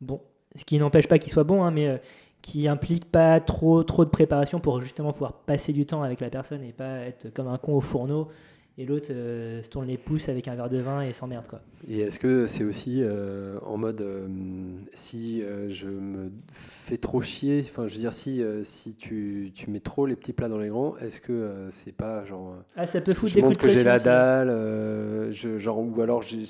[0.00, 0.20] Bon,
[0.54, 1.96] ce qui n'empêche pas qu'il soit bon, hein, mais euh,
[2.40, 6.30] qui implique pas trop, trop de préparation pour justement pouvoir passer du temps avec la
[6.30, 8.28] personne et pas être comme un con au fourneau
[8.78, 11.60] et l'autre euh, se tourne les pouces avec un verre de vin et s'emmerde quoi.
[11.88, 14.28] Et est-ce que c'est aussi euh, en mode euh,
[14.92, 19.80] si je me fais trop chier, enfin je veux dire si, si tu, tu mets
[19.80, 23.14] trop les petits plats dans les grands, est-ce que c'est pas genre Ah, ça peut
[23.14, 24.48] foutre je des montre coups de que j'ai la dalle,
[25.32, 26.44] je, genre ou alors j'ai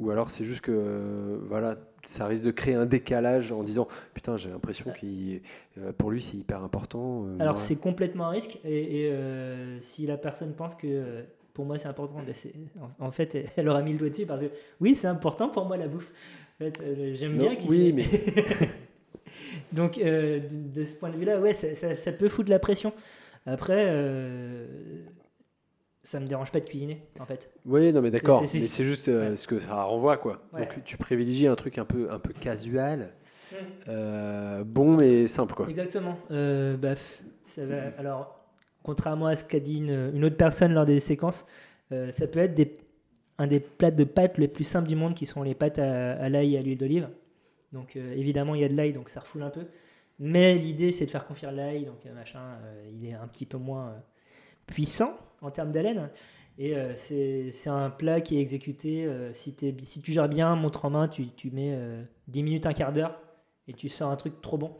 [0.00, 3.86] ou alors c'est juste que euh, voilà ça risque de créer un décalage en disant
[4.14, 7.26] putain j'ai l'impression euh, pour lui c'est hyper important.
[7.26, 9.14] euh, Alors c'est complètement un risque et, et,
[9.80, 12.20] si la personne pense que pour moi c'est important,
[12.98, 15.76] en, fait elle aura mis le doigt dessus parce que oui c'est important pour moi
[15.76, 16.10] la bouffe.
[16.60, 18.06] En fait, euh, J'aime bien oui, cuisiner.
[19.72, 22.92] Donc euh, de, ce point de vue-là, ouais, ça, ça- ça peut foutre la pression.
[23.46, 24.66] Après, euh,
[26.02, 27.50] ça me dérange pas de cuisiner en fait.
[27.64, 28.42] Oui, non, mais d'accord.
[28.42, 30.42] Mais c'est- juste euh, ce que ça renvoie, quoi.
[30.54, 30.60] Ouais.
[30.60, 33.14] Donc tu privilégies un truc un peu, un peu casual,
[33.88, 35.68] euh, bon mais simple, quoi.
[35.68, 36.18] Exactement.
[36.28, 36.94] Bah,
[37.46, 37.76] ça va.
[37.98, 38.39] Alors,
[38.82, 41.46] contrairement à ce qu'a dit une, autre personne lors des séquences,
[41.92, 42.54] euh, ça peut être
[43.38, 46.28] un des plats de pâtes les plus simples du monde qui sont les pâtes à,
[46.28, 47.08] l'ail et à l'huile d'olive.
[47.72, 49.64] Donc, euh, évidemment, il y a de l'ail, donc ça refoule un peu.
[50.18, 52.58] Mais l'idée, c'est de faire confier l'ail, donc euh, machin,
[52.92, 53.94] il est un petit peu moins
[54.66, 56.10] puissant en termes d'haleine.
[56.58, 61.30] Et c'est un plat qui est exécuté, si, tu gères bien, montre en main, tu,
[61.50, 63.18] mets euh, 10 minutes, un quart d'heure,
[63.66, 64.76] et tu sors un truc trop bon.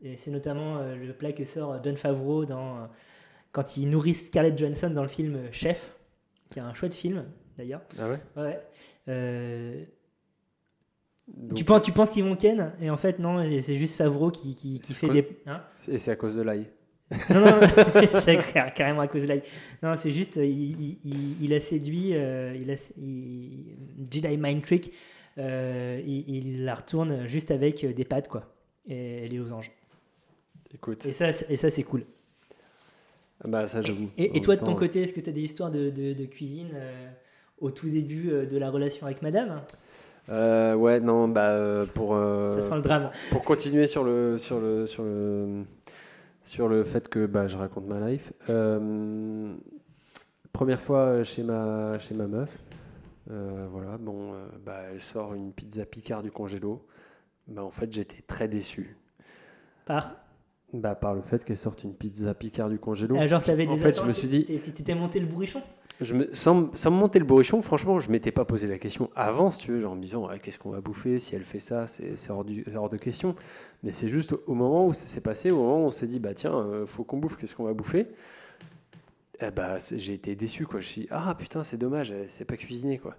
[0.00, 2.88] Et c'est notamment le plat que sort John Favreau dans,
[3.54, 5.94] quand il nourrit Scarlett Johansson dans le film Chef,
[6.50, 7.24] qui est un chouette film
[7.56, 7.80] d'ailleurs.
[7.98, 8.60] Ah ouais Ouais.
[9.08, 9.84] Euh,
[11.28, 14.30] Donc- tu penses, tu penses qu'ils vont ken et en fait non, c'est juste Favreau
[14.30, 15.26] qui, qui, fait des.
[15.46, 16.68] Hein Et c'est à cause de l'ail.
[17.30, 17.60] non, non, non,
[18.20, 19.42] c'est car- carrément à cause de l'ail.
[19.82, 23.76] Non, c'est juste, il, il- il- a séduit, euh, il a, il-
[24.10, 24.92] Jedi Mind Trick,
[25.38, 28.52] euh, il, la retourne juste avec des pâtes, quoi.
[28.88, 29.70] Et elle est aux anges.
[30.74, 31.04] Écoute.
[31.06, 32.04] Et ça, et ça c'est cool.
[33.42, 34.10] Ah bah ça j'avoue.
[34.16, 36.70] Et, toi, de ton côté, est-ce que tu as des histoires de, de- de cuisine
[36.74, 37.08] euh,
[37.58, 39.60] au tout début euh, de la relation avec madame?
[40.28, 42.14] Euh, ouais, non, bah pour.
[42.14, 43.10] euh, Ça sent le drame.
[43.30, 45.64] Pour continuer sur le sur le sur le
[46.42, 48.32] sur le fait que bah, je raconte ma life.
[50.52, 52.50] première fois chez ma chez ma meuf.
[53.26, 54.32] voilà, bon,
[54.64, 56.86] bah, elle sort une pizza Picard du congélo.
[57.48, 58.96] Bah, en fait, j'étais très déçu.
[59.84, 60.23] Par?
[60.72, 63.16] Bah, par le fait qu'elle sorte une pizza Picard du congélo.
[63.18, 65.62] Ah, Genre, t'avais en des fait, je me suis dit, T'étais monté le bourrichon
[66.00, 69.10] je me, sans, sans me monter le bourrichon, franchement, je m'étais pas posé la question
[69.14, 71.60] avant, si tu veux, genre en me disant qu'est-ce qu'on va bouffer, si elle fait
[71.60, 73.36] ça, c'est hors, hors de question.
[73.84, 76.18] Mais c'est juste au- moment où ça s'est passé, au moment où on s'est dit
[76.18, 78.08] bah tiens, euh, faut qu'on bouffe, qu'est-ce qu'on va bouffer?
[79.40, 80.80] Eh bah, J'ai été déçu, quoi.
[80.80, 83.14] Je me suis dit ah putain, c'est dommage, elle sait pas cuisiner, quoi.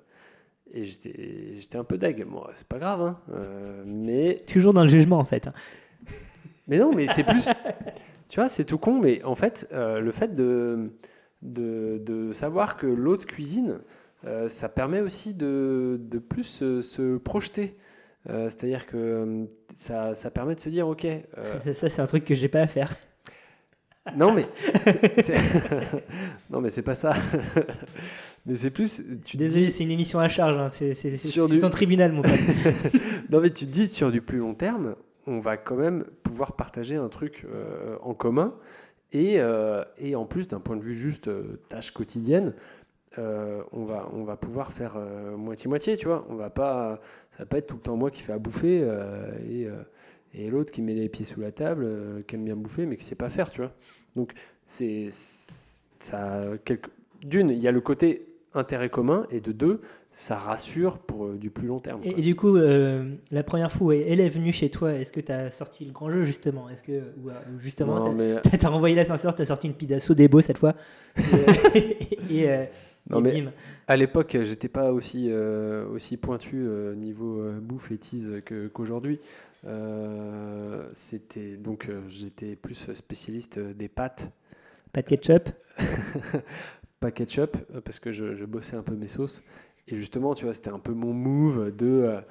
[0.74, 2.26] Et j'étais j'étais un peu deg.
[2.26, 4.44] Bon, c'est pas grave, hein, euh, mais.
[4.48, 5.48] Toujours dans le jugement, en fait.
[5.48, 5.54] hein.
[6.68, 7.48] Mais non, mais c'est plus.
[8.30, 10.92] tu vois, c'est tout con, mais en fait, euh, le fait de,
[11.42, 13.80] de, de savoir que l'autre cuisine,
[14.26, 17.76] euh, ça permet aussi de, de plus se, se projeter.
[18.30, 21.06] Euh, C'est-à-dire que euh, ça, ça permet de se dire, ok.
[21.06, 21.24] euh,
[21.74, 22.96] Ça, c'est un truc que j'ai pas à faire.
[24.18, 24.48] non mais
[25.20, 25.34] c'est-
[26.52, 27.14] non mais c'est pas ça.
[28.46, 29.02] mais c'est plus.
[29.24, 30.58] Tu Désolé, dis- c'est une émission à charge.
[30.58, 30.70] hein.
[30.74, 32.32] C'est du- ton tribunal, mon pote.
[33.30, 34.96] non mais tu te dis sur du plus long terme,
[35.28, 38.56] on va quand même pouvoir partager un truc euh, en commun
[39.12, 42.54] et, euh, et en plus d'un point de vue juste euh, tâche quotidienne,
[43.18, 46.26] on va on va pouvoir faire euh, moitié moitié, tu vois.
[46.30, 47.00] On va pas
[47.32, 48.86] ça va pas être tout le temps moi qui fais à bouffer
[49.50, 49.70] et
[50.34, 51.88] et l'autre qui met les pieds sous la table,
[52.28, 53.72] qui aime bien bouffer mais qui sait pas faire, tu vois.
[54.18, 54.34] Donc
[54.66, 56.90] c'est ça quelque
[57.22, 59.80] d'une, il y a le côté intérêt commun et de deux,
[60.18, 62.00] ça rassure pour euh, du plus long terme.
[62.06, 65.20] Et, du coup, euh, la première fois où elle est venue chez toi, est-ce que
[65.20, 66.70] tu as sorti le grand jeu justement?
[66.70, 70.00] Est-ce que ou, euh, ou justement Non, t'as mais- renvoyé l'ascenseur, t'as sorti une pizza
[70.00, 70.74] Sodebo cette fois
[71.76, 71.98] et,
[72.34, 72.64] et, euh,
[73.10, 73.52] Non et mais bim.
[73.90, 78.68] à l'époque, j'étais pas aussi euh, aussi pointu euh, niveau euh, bouffe et tease que-
[78.68, 79.20] qu'aujourd'hui.
[79.68, 84.32] Euh, c'était donc euh, j'étais plus spécialiste des pâtes.
[84.94, 85.50] Pas de ketchup?
[87.02, 89.44] Pas ketchup parce que je, je bossais un peu mes sauces
[89.88, 92.22] et justement tu vois c'était un peu mon move de euh,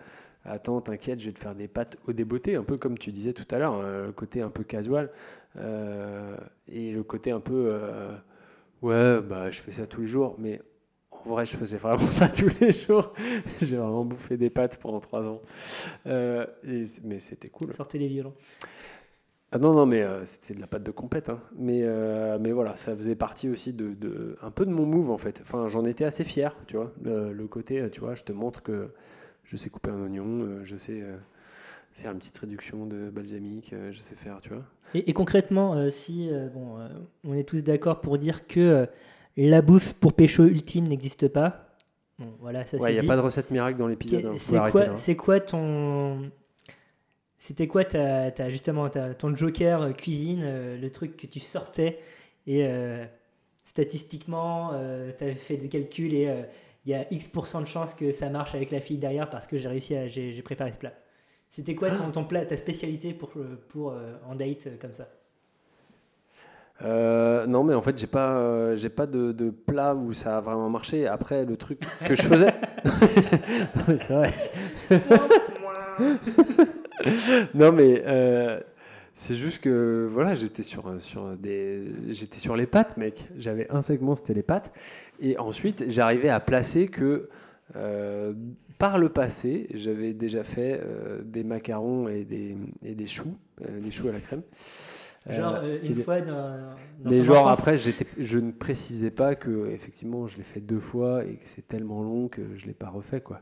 [0.45, 3.33] attends t'inquiète je vais te faire des pâtes au débeauté un peu comme tu disais
[3.33, 5.11] tout à l'heure hein, le côté un peu casual
[5.57, 6.37] euh,
[6.69, 8.17] et le côté un peu euh,
[8.83, 10.61] ouais bah je fais ça tous les jours mais
[11.11, 13.13] en vrai je faisais vraiment ça tous les jours.
[13.63, 15.41] J'ai vraiment bouffé des pâtes pendant trois ans.
[16.05, 17.73] Mais c'était cool.
[17.73, 18.35] Sortez les violons.
[19.53, 21.29] Ah non, non, mais euh, c'était de la pâte de compète.
[21.29, 21.41] hein.
[21.57, 25.11] Mais, euh, mais voilà, ça faisait partie aussi de, de- un peu de mon move
[25.11, 25.41] en fait.
[25.43, 26.93] Enfin, j'en étais assez fier, tu vois.
[27.03, 28.91] Le, le côté, euh, tu vois, je te montre que
[29.45, 31.03] je sais couper un oignon, je sais
[31.93, 34.65] faire une petite réduction de balsamique, je sais faire, tu vois.
[34.95, 36.89] Et, et concrètement, euh, si euh, bon, euh,
[37.23, 38.89] on est tous d'accord pour dire que
[39.37, 41.77] la bouffe pour pécho ultime n'existe pas.
[42.19, 44.25] Bon, voilà, ça Ouais, il n'y a pas de recette miracle dans l'épisode.
[44.27, 44.55] Hein, faut
[45.05, 46.31] C'est quoi, quoi ton.
[47.47, 51.41] C'était quoi ta, ta- justement ta- ton joker euh, cuisine, euh, le truc que tu
[51.41, 51.99] sortais
[52.47, 53.05] et euh,
[53.67, 54.71] statistiquement,
[55.19, 56.41] tu avais fait des calculs et euh,
[56.87, 59.59] il y a X% de chances que ça marche avec la fille derrière parce que
[59.59, 60.09] j'ai réussi à.
[60.09, 60.95] J'ai j'ai préparé ce plat.
[61.51, 63.31] C'était quoi ton, ton plat, ta spécialité pour,
[63.69, 65.09] pour euh, en date euh, comme ça?
[66.83, 70.39] Euh, non, mais en fait, j'ai pas, euh, j'ai pas de, de plat où ça
[70.39, 71.07] a vraiment marché.
[71.07, 72.55] Après, le truc que je faisais.
[73.77, 74.31] Non, mais c'est vrai.
[77.55, 78.61] non, mais euh,
[79.15, 83.29] c'est juste que voilà, j'étais sur, sur des, j'étais sur les pâtes, mec.
[83.37, 84.73] J'avais un segment, c'était les pâtes,
[85.21, 87.29] et ensuite j'arrivais à placer que
[87.77, 88.33] euh,
[88.79, 93.91] par le passé, j'avais déjà fait euh, des macarons et des, et des choux, des
[93.91, 94.43] choux à la crème.
[95.27, 96.35] Genre, Euh, euh, et une fois dans-
[96.99, 100.81] dans Mais genre enfance après, je ne précisais pas que effectivement je l'ai fait deux
[100.81, 103.41] fois et que c'est tellement long que je l'ai pas refait quoi.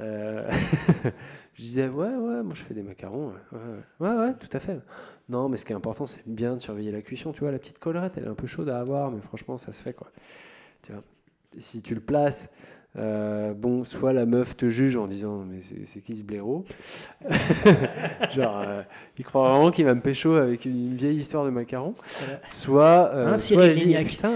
[0.00, 0.48] Euh,
[1.54, 3.58] je disais ouais ouais, moi je fais des macarons, ouais
[4.00, 4.80] ouais, ouais, ouais, tout à fait.
[5.28, 7.58] Non mais ce qui est important c'est bien de surveiller la cuisson, tu vois la
[7.58, 10.10] petite collerette elle est un peu chaude à avoir mais franchement ça se fait quoi.
[10.82, 11.02] Tu vois,
[11.58, 12.50] si tu le places.
[12.96, 16.64] Euh, bon, soit la meuf te juge en disant mais c'est qui ce blaireau
[18.30, 18.82] Genre, euh,
[19.18, 21.94] il croit vraiment qu'il va me pécho avec une, une vieille histoire de macarons.
[22.20, 22.40] Voilà.
[22.48, 24.34] Soit, euh, Hein, soit elle dit, putain.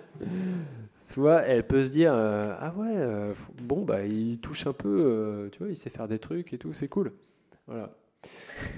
[0.98, 5.60] soit elle peut se dire euh, ah ouais, bon bah il touche un peu, tu
[5.60, 7.12] vois, il sait faire des trucs et tout, c'est cool.
[7.66, 7.90] Voilà.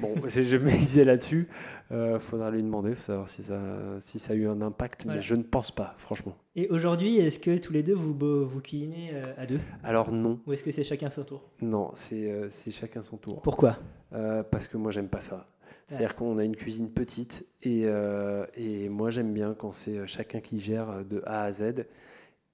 [0.01, 1.49] Bon, je me disais là-dessus.
[1.91, 3.59] Euh, faudra lui demander, pour savoir si ça,
[3.99, 5.17] si ça a eu un impact, Voilà.
[5.19, 6.37] mais je ne pense pas, franchement.
[6.55, 8.13] Et aujourd'hui, est-ce que tous les deux vous,
[8.47, 9.61] vous cuisinez euh, à deux?
[9.83, 10.39] Alors non.
[10.47, 11.43] Ou est-ce que c'est chacun son tour?
[11.63, 13.41] Non, c'est euh, c'est chacun son tour.
[13.41, 13.79] Pourquoi?
[14.13, 15.47] Euh, Parce que moi, j'aime pas ça.
[15.87, 20.41] C'est-à-dire qu'on a une cuisine petite et, euh, et moi, j'aime bien quand c'est chacun
[20.41, 21.87] qui gère de A à Z.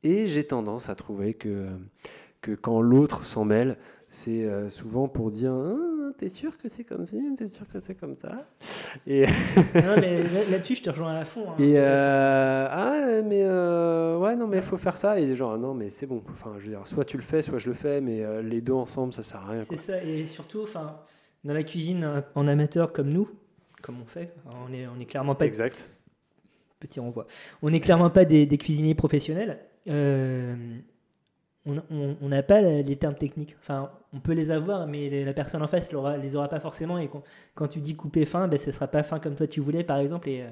[0.05, 1.67] Et j'ai tendance à trouver que,
[2.41, 3.77] que quand l'autre s'en mêle,
[4.09, 5.77] c'est souvent pour dire Ah,
[6.13, 8.47] T'es sûr que c'est comme ci T'es sûr que c'est comme ça
[9.07, 11.51] Et, Non, mais là- là-dessus, je te rejoins à fond.
[11.51, 11.55] hein.
[11.59, 15.19] et euh, ah, mais euh, ouais, non, mais il faut faire ça.
[15.21, 16.23] Et genre, non, mais c'est bon.
[16.31, 18.61] Enfin, je veux dire, soit tu le fais, soit je le fais, mais euh, les
[18.61, 19.63] deux ensemble, ça sert à rien.
[19.63, 20.99] C'est ça, et surtout, enfin,
[21.45, 23.29] dans la cuisine euh, en amateur comme nous,
[23.83, 24.33] comme on fait,
[24.69, 25.47] on est, on est clairement pas.
[25.47, 25.91] Exact.
[26.81, 27.27] Petit renvoi.
[27.63, 29.59] On n'est clairement pas des, des cuisiniers professionnels.
[31.67, 33.57] On n'a pas les termes techniques.
[33.61, 36.99] Enfin, on peut les avoir, mais la personne en face l'aura- les aura pas forcément.
[36.99, 37.23] Et quand,
[37.55, 39.99] quand tu dis couper fin, ben, ce sera pas fin comme toi tu voulais, par
[39.99, 40.29] exemple.
[40.29, 40.49] Et, euh,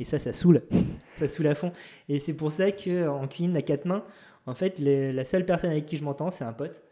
[0.00, 0.62] et ça, ça saoule.
[1.18, 1.70] ça saoule à fond.
[2.08, 4.04] Et c'est pour ça qu'en cuisine à quatre mains,
[4.46, 6.82] en fait, les- la seule personne avec qui je m'entends, c'est un pote.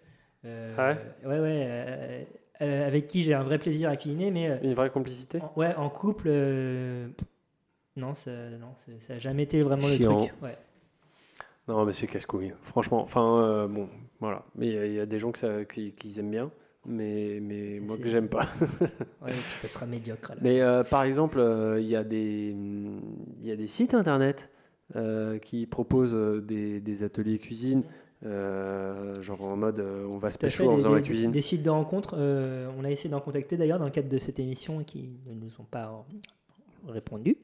[0.44, 0.94] Euh, Ah
[1.28, 1.64] ouais, ouais.
[1.66, 2.22] euh,
[2.62, 5.40] euh, avec qui j'ai un vrai plaisir à cuisiner, mais euh, Une vraie complicité?
[5.40, 7.08] en- ouais, en couple, euh,
[7.96, 10.10] non, ça, non, ça- ça a jamais été vraiment Chiant.
[10.10, 10.42] le truc.
[10.42, 10.56] Ouais.
[11.68, 13.02] Non, mais c'est casse-couille, franchement.
[13.02, 13.88] Enfin, euh, bon,
[14.20, 14.44] voilà.
[14.56, 16.50] Mais il y a- il y, a des gens que ça, qui, qui aiment bien,
[16.84, 18.46] mais, mais moi que j'aime pas.
[19.22, 20.32] Ouais, ça sera médiocre.
[20.40, 24.50] Mais euh, par exemple, euh, il y, a des- il y a des sites internet
[25.40, 27.82] qui proposent des, des ateliers cuisine,
[28.22, 31.30] genre en mode on va se pécho en faisant des, la cuisine.
[31.30, 34.38] Des sites de rencontres, on a essayé d'en contacter d'ailleurs dans le cadre de cette
[34.38, 36.04] émission et qui ne nous ont pas
[36.88, 37.36] répondu.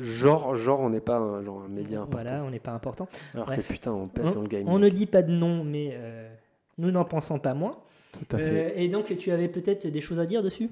[0.00, 2.26] Genre, genre on n'est pas un, genre un média important.
[2.26, 3.08] Voilà, on n'est pas important.
[3.34, 3.66] Alors Bref.
[3.66, 4.68] que putain, on pèse dans le game.
[4.68, 6.28] On ne dit pas de nom, mais euh,
[6.78, 7.78] nous n'en pensons pas moins.
[8.14, 8.72] Tout à fait.
[8.76, 10.70] Euh, et donc, tu avais peut-être des choses à dire dessus?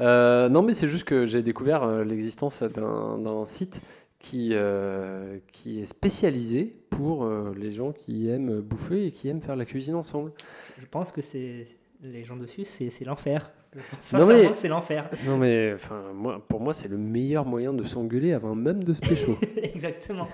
[0.00, 3.82] Euh, non, mais c'est juste que j'ai découvert l'existence d'un site
[4.18, 9.56] qui, euh, qui est spécialisé pour les gens qui aiment bouffer et qui aiment faire
[9.56, 10.32] la cuisine ensemble.
[10.80, 11.66] Je pense que c'est
[12.02, 13.50] les gens dessus, c'est l'enfer.
[13.74, 15.10] Non Sincèrement, mais, c'est l'enfer.
[15.26, 18.92] Non mais, enfin, moi, pour moi, c'est le meilleur moyen de s'engueuler avant même de
[18.92, 19.36] se pécho.
[19.62, 20.28] Exactement.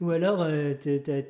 [0.00, 1.22] Ou alors, euh, t'as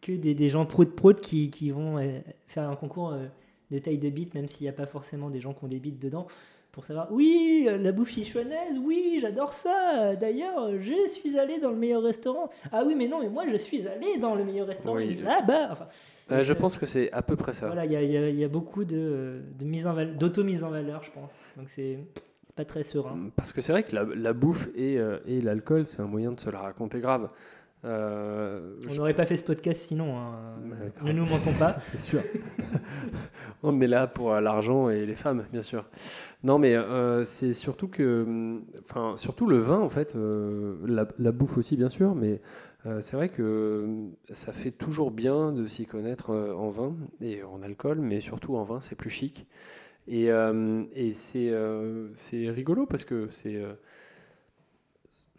[0.00, 3.26] que des, des gens prout-prout qui, qui vont euh, faire un concours euh,
[3.70, 5.78] de taille de bite, même s'il n'y a pas forcément des gens qui ont des
[5.78, 6.26] bites dedans,
[6.72, 10.14] pour savoir oui, euh, la bouffe sichuanaise, oui, j'adore ça.
[10.16, 12.48] D'ailleurs, je suis allé dans le meilleur restaurant.
[12.72, 15.16] Ah oui, mais non, mais moi, je suis allé dans le meilleur restaurant Oui.
[15.22, 15.68] là-bas.
[15.72, 15.88] Enfin,
[16.30, 17.66] Euh, je euh, pense que c'est à peu près ça.
[17.66, 20.62] Voilà, il y y a- il y a beaucoup de, de mise en val- d'auto-mise
[20.62, 21.32] en valeur, je pense.
[21.56, 21.98] Donc c'est
[22.56, 23.30] pas très serein.
[23.34, 26.30] Parce que c'est vrai que la, la bouffe et, euh, et l'alcool, c'est un moyen
[26.30, 27.30] de se la raconter grave.
[27.84, 30.18] Euh, On je- n'aurait pas fait ce podcast sinon.
[30.18, 30.32] hein.
[30.94, 31.06] grave.
[31.06, 31.76] ne nous mentons pas.
[31.80, 32.20] c'est sûr.
[33.62, 35.86] On est là pour euh, l'argent et les femmes, bien sûr.
[36.42, 41.06] Non, mais euh, c'est surtout que, hum, enfin, surtout le vin, en fait, euh, la,
[41.18, 42.40] la bouffe aussi, bien sûr, mais
[43.00, 47.62] c'est vrai que hum, ça fait toujours bien de s'y connaître en vin et en
[47.62, 49.46] alcool, mais surtout en vin, c'est plus chic.
[50.08, 50.28] Et,
[50.94, 51.50] et c'est
[52.50, 53.62] rigolo parce que c'est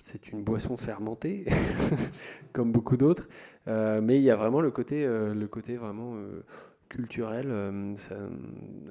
[0.02, 1.46] c'est une boisson fermentée,
[2.54, 3.28] comme beaucoup d'autres,
[3.68, 6.44] Euh, mais il y a vraiment le côté, euh, le côté vraiment euh,
[6.90, 7.48] culturel,
[7.96, 8.16] ça-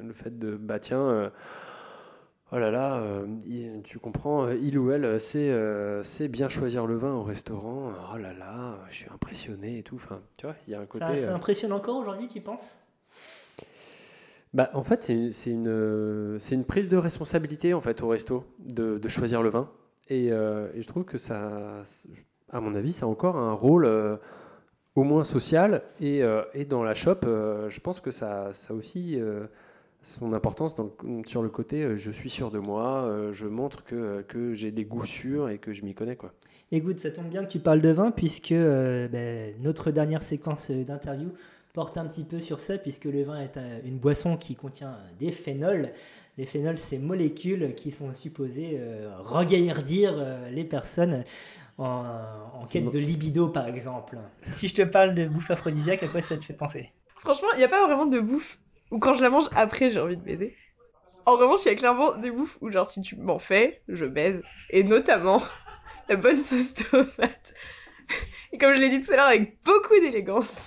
[0.00, 1.32] le fait de, bah tiens,
[2.52, 3.02] oh là là,
[3.46, 5.52] il- tu comprends, il ou elle sait,
[6.04, 9.96] sait bien choisir le vin au restaurant, oh là là, je suis impressionné et tout,
[9.96, 11.16] enfin, tu vois, il y a un côté...
[11.16, 12.78] Ça, impressionne encore aujourd'hui, tu penses?
[14.52, 18.98] Bah, en fait, c'est une, une, une prise de responsabilité en fait au resto de,
[18.98, 19.70] de choisir le vin.
[20.08, 21.82] Et, euh, et je trouve que ça,
[22.50, 24.16] à mon avis, ça a encore un rôle euh,
[24.94, 25.82] au moins social.
[26.00, 29.18] Et, euh, et dans la shop, je pense que ça, ça aussi
[30.02, 30.74] son importance
[31.26, 35.04] sur le côté je suis sûr de moi, je montre que, que j'ai des goûts
[35.04, 36.16] sûrs et que je m'y connais.
[36.16, 36.32] Quoi.
[36.72, 41.30] Écoute, ça tombe bien que tu parles de vin, puisque ben, notre dernière séquence d'interview
[41.72, 45.32] porte un petit peu sur ça, puisque le vin est une boisson qui contient des
[45.32, 45.90] phénols.
[46.40, 51.22] Les phénols, ces molécules qui sont supposées euh, regaillardir euh, les personnes
[51.76, 52.02] en,
[52.54, 54.16] en quête de libido, par exemple.
[54.54, 56.92] Si je te parle de bouffe aphrodisiaque, à quoi ça te fait penser?
[57.18, 58.58] Franchement, il n'y a pas vraiment de bouffe
[58.90, 60.56] où quand je la mange après, j'ai envie de baiser.
[61.26, 64.06] En revanche, il y a clairement des bouffes où, genre, si tu m'en fais, je
[64.06, 64.40] baise.
[64.70, 65.42] Et notamment,
[66.08, 67.52] la bonne sauce tomate.
[68.52, 70.64] Et comme je l'ai dit tout à l'heure, avec beaucoup d'élégance,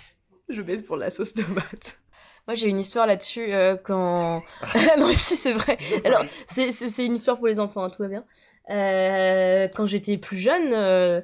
[0.49, 1.99] je baise pour la sauce tomate.
[2.47, 4.43] Moi, j'ai une histoire là-dessus euh, quand.
[4.99, 5.77] non, si, c'est vrai.
[6.05, 8.25] Alors, c'est- c'est c'est une histoire pour les enfants, hein, tout va bien.
[8.69, 11.21] Euh, quand j'étais plus jeune, euh,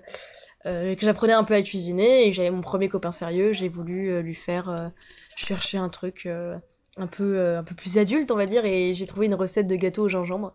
[0.66, 4.22] euh, que j'apprenais un peu à cuisiner et j'avais mon premier copain sérieux, j'ai voulu
[4.22, 4.90] lui faire euh,
[5.36, 6.58] chercher un truc euh,
[6.98, 9.68] un peu euh, un peu plus adulte, on va dire, et j'ai trouvé une recette
[9.68, 10.54] de gâteau au gingembre.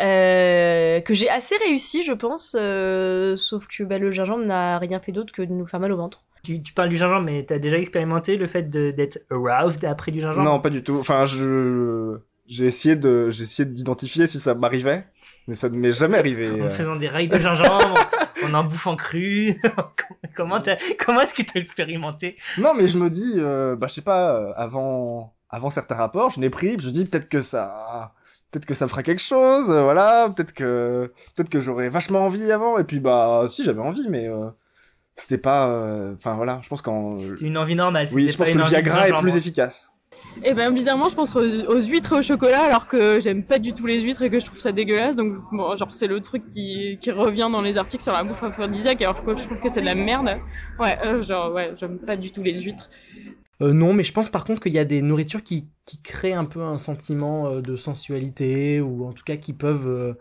[0.00, 5.00] euh, que j'ai assez réussi, je pense, euh, sauf que bah, le gingembre n'a rien
[5.00, 6.24] fait d'autre que de nous faire mal au ventre.
[6.46, 10.12] Tu, tu parles du gingembre, mais tu as déjà expérimenté le fait d'être aroused après
[10.12, 10.44] du gingembre?
[10.44, 10.96] Non, pas du tout.
[10.96, 15.04] Enfin, je j'ai essayé de j'ai essayé d'identifier si ça m'arrivait,
[15.48, 16.48] mais ça ne m'est jamais arrivé.
[16.48, 16.70] En euh.
[16.70, 17.98] faisant des rails de gingembre,
[18.44, 19.60] en en bouffant cru.
[20.36, 22.36] comment t'as- comment est-ce que tu as expérimenté?
[22.58, 26.30] Non, mais je me dis, euh, bah je sais pas, euh, avant avant certains rapports,
[26.30, 28.14] je n'ai pris, je dis peut-être que ça
[28.52, 32.52] peut-être que ça fera quelque chose, euh, voilà, peut-être que peut-être que j'aurais vachement envie
[32.52, 34.48] avant, et puis bah si j'avais envie, mais euh,
[35.16, 38.08] c'était pas, euh, enfin voilà, je pense qu'en Une envie normale.
[38.12, 39.92] oui, je pense que le Viagra est plus efficace.
[40.42, 43.58] Et ben bizarrement, je pense aux, aux huîtres et au chocolat, alors que j'aime pas
[43.58, 45.16] du tout les huîtres et que je trouve ça dégueulasse.
[45.16, 48.42] Donc bon, genre c'est le truc qui, qui revient dans les articles sur la bouffe
[48.42, 50.30] aphrodisiaque, alors que je trouve que c'est de la merde.
[50.78, 52.88] Ouais, euh, genre ouais, j'aime pas du tout les huîtres.
[53.62, 56.34] Euh, non, mais je pense par contre qu'il y a des nourritures qui, qui créent
[56.34, 60.14] un peu un sentiment euh, de sensualité ou en tout cas qui peuvent euh,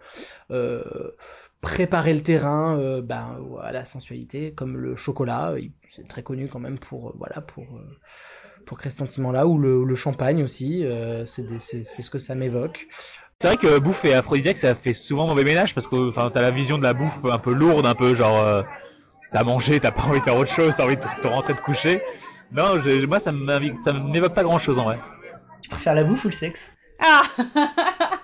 [0.51, 1.11] euh,
[1.65, 5.55] préparer le terrain euh, ben, à la sensualité, comme le chocolat.
[5.57, 7.99] il- C'est très connu quand même pour euh, voilà pour euh,
[8.65, 12.19] pour créer ce sentiment-là, ou le, champagne aussi, euh, c'est des- c'est c'est ce que
[12.19, 12.87] ça m'évoque.
[13.39, 16.41] C'est vrai que bouffe et aphrodisiaque, ça fait souvent mauvais ménage parce que enfin, t'as
[16.41, 18.63] la vision de la bouffe un peu lourde, un peu genre euh,
[19.33, 21.61] t'as mangé, t'as pas envie de faire autre chose, t'as envie de te, rentrer te
[21.61, 22.01] coucher.
[22.51, 22.75] Non,
[23.07, 24.99] moi ça m'évoque pas grand chose en vrai.
[25.61, 26.61] Tu préfères la bouffe ou le sexe?
[26.99, 27.23] Ah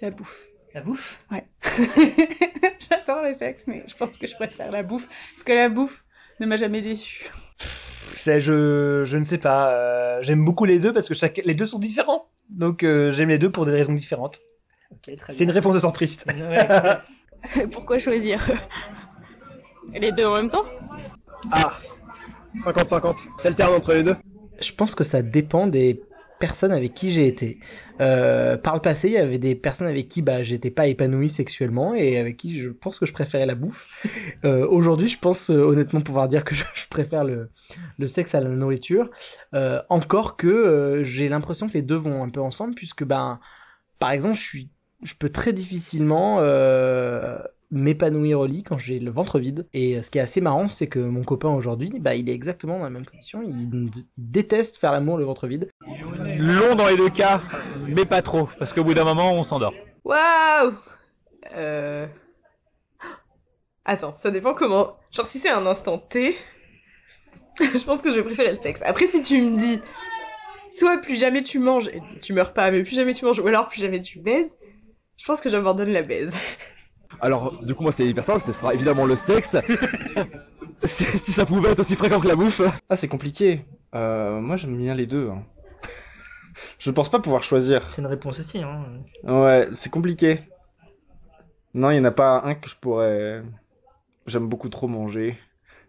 [0.00, 0.53] La bouffe.
[0.74, 1.18] La bouffe?
[1.30, 1.44] Ouais.
[2.90, 5.06] J'adore le sexe, mais je pense que je préfère la bouffe.
[5.32, 6.04] Parce que la bouffe
[6.40, 7.30] ne m'a jamais déçu.
[8.14, 9.70] C'est- je, je ne sais pas.
[9.72, 12.28] euh, j'aime beaucoup les deux parce que chaque, les deux sont différents.
[12.50, 14.40] Donc euh, j'aime les deux pour des raisons différentes.
[15.28, 16.26] C'est une réponse de centriste.
[17.72, 18.44] Pourquoi choisir
[19.92, 20.64] Les deux en même temps?
[21.50, 21.78] Ah
[22.60, 23.16] 50-50.
[23.42, 24.16] T'alternes entre les deux?
[24.60, 26.00] Je pense que ça dépend des
[26.38, 27.60] personnes avec qui j'ai été.
[28.00, 31.30] Euh, par le passé, il y avait des personnes avec qui bah, j'étais pas épanoui
[31.30, 33.86] sexuellement et avec qui je pense que je préférais la bouffe.
[34.44, 37.50] Euh, Aujourd'hui, je pense euh, honnêtement pouvoir dire que je, je préfère le,
[37.98, 39.10] le sexe à la nourriture.
[39.54, 43.40] Euh, encore que euh, j'ai l'impression que les deux vont un peu ensemble puisque ben,
[43.98, 44.70] par exemple, je suis,
[45.02, 47.38] je peux très difficilement euh,
[47.70, 49.66] m'épanouir au lit quand j'ai le ventre vide.
[49.72, 52.78] Et ce qui est assez marrant, c'est que mon copain aujourd'hui, bah, il est exactement
[52.78, 53.42] dans la même position.
[53.42, 55.70] Il, déteste faire l'amour le ventre vide.
[56.38, 57.40] Long dans les deux cas,
[57.88, 59.74] mais pas trop, parce qu'au bout d'un moment on s'endort.
[60.04, 60.74] Waouh
[61.54, 62.06] Euh...
[63.84, 64.96] Attends, ça dépend comment.
[65.12, 66.36] Genre si c'est un instant T,
[67.60, 68.80] je pense que je vais préférer le sexe.
[68.84, 69.80] Après si tu me dis,
[70.70, 73.46] soit plus jamais tu manges et tu meurs pas, mais plus jamais tu manges, ou
[73.46, 74.50] alors plus jamais tu baises,
[75.18, 76.34] je pense que j'abandonne la baise.
[77.20, 79.56] Alors, du coup, moi, c'est hyper simple, ce sera évidemment le sexe.
[80.84, 82.60] si, si ça pouvait être aussi fréquent que la bouffe.
[82.88, 83.64] Ah, c'est compliqué.
[83.94, 85.30] Euh, moi, j'aime bien les deux.
[85.30, 85.42] hein.
[86.78, 87.92] Je pense pas pouvoir choisir.
[87.94, 88.58] C'est une réponse aussi.
[88.58, 88.84] Hein.
[89.22, 90.40] Ouais, c'est compliqué.
[91.72, 93.42] Non, il y en a pas un que je pourrais.
[94.26, 95.38] J'aime beaucoup trop manger.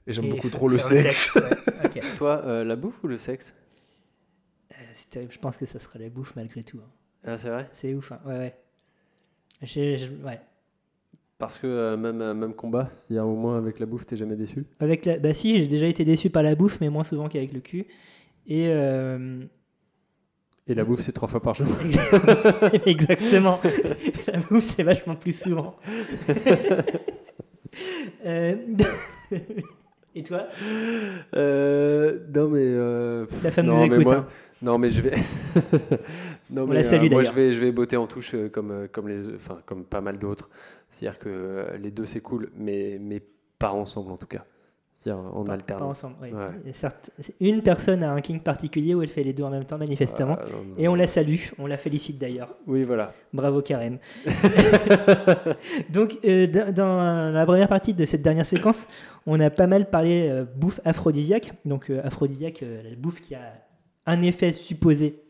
[0.08, 1.36] Et j'aime beaucoup trop le sexe.
[1.36, 1.90] ouais.
[2.18, 3.56] Toi, euh, la bouffe ou le sexe?
[4.72, 6.80] Euh, c'est terrible, je pense que ça sera la bouffe malgré tout.
[6.80, 6.90] hein.
[7.26, 7.68] Ah, c'est vrai?
[7.74, 8.20] C'est ouf, hein.
[8.26, 8.56] ouais, ouais.
[10.24, 10.42] Ouais.
[11.38, 14.36] Parce que euh, même, euh, même combat, c'est-à-dire au moins avec la bouffe, t'es jamais
[14.38, 14.66] déçu.
[14.80, 15.20] Avec la...
[15.20, 17.86] Bah si, j'ai déjà été déçu par la bouffe, mais moins souvent qu'avec le cul.
[18.48, 18.68] Et...
[18.70, 19.44] euh,
[20.68, 21.68] Et la bouffe, c'est trois fois par jour.
[22.86, 23.60] Exactement.
[24.28, 25.76] la bouffe, c'est vachement plus souvent.
[28.26, 28.56] Euh,
[30.16, 30.48] Et toi?
[31.36, 34.28] Euh, non mais euh, pff, La femme non, nous mais écoute, moi- hein.
[34.66, 35.12] Non mais je vais.
[36.50, 38.88] non On mais salue, moi je vais je vais botter en touche euh, comme euh,
[38.92, 40.50] comme les enfin comme pas mal d'autres.
[40.90, 43.22] C'est-à-dire que euh, les deux c'est cool mais mais
[43.60, 44.44] pas ensemble en tout cas.
[44.98, 45.82] C'est-à-dire en Pas- alternance.
[46.02, 46.32] Pas ensemble, oui.
[46.32, 46.70] Ouais.
[46.70, 47.12] Et certes,
[47.42, 50.38] une personne a un king particulier où elle fait les deux en même temps, manifestement.
[50.40, 52.56] Ah, non, non, et on la salue, on la félicite d'ailleurs.
[52.66, 53.14] Oui, voilà.
[53.34, 53.98] Bravo Karen.
[55.90, 58.88] Donc, euh, dans, la première partie de cette dernière séquence,
[59.26, 61.52] on a pas mal parlé euh, bouffe aphrodisiaque.
[61.66, 63.52] Donc, euh, aphrodisiaque, euh, la bouffe qui a
[64.06, 65.22] un effet supposé,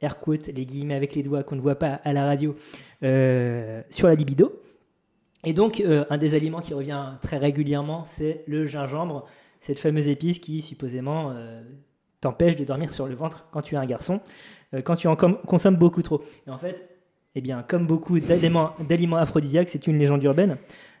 [0.00, 2.56] air les guillemets avec les doigts qu'on ne voit pas à la radio,
[3.02, 4.60] euh, sur la libido.
[5.44, 9.26] Et donc, euh, un des aliments qui revient très régulièrement, c'est le gingembre,
[9.60, 11.62] cette fameuse épice qui, supposément, euh,
[12.20, 14.20] t'empêche de dormir sur le ventre quand tu es un garçon,
[14.84, 16.22] quand tu en consommes beaucoup trop.
[16.46, 16.88] Et en fait,
[17.34, 20.56] eh bien, comme beaucoup d'aliments aphrodisiaques, c'est une légende urbaine.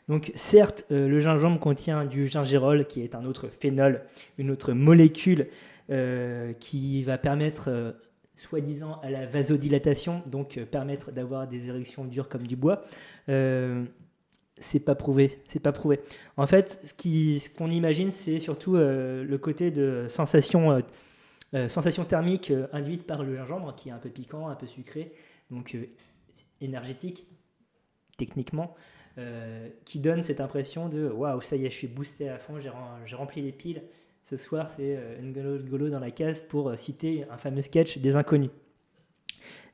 [0.08, 4.02] Donc, certes, euh, le gingembre contient du gingérol, qui est un autre phénol,
[4.36, 5.48] une autre molécule
[5.90, 7.92] euh, qui va permettre, euh,
[8.36, 12.84] soi-disant, à la vasodilatation, donc permettre d'avoir des érections dures comme du bois.
[14.56, 16.00] C'est pas prouvé, c'est pas prouvé.
[16.36, 20.82] En fait, ce qu'on imagine, c'est surtout le côté de sensation,
[21.68, 25.12] sensation thermique induite par le gingembre, qui est un peu piquant, un peu sucré,
[25.50, 25.76] donc
[26.60, 27.26] énergétique,
[28.16, 28.74] techniquement,
[29.18, 32.54] euh, qui donne cette impression de waouh, ça y est, je suis boosté à fond,
[32.60, 33.82] j'ai rem- j'ai rempli les piles.
[34.22, 37.98] Ce soir, c'est euh, N'Golo N'Golo dans la case pour euh, citer un fameux sketch
[37.98, 38.50] des inconnus.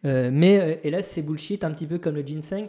[0.02, 2.68] Mais hélas, c'est bullshit, un petit peu comme le ginseng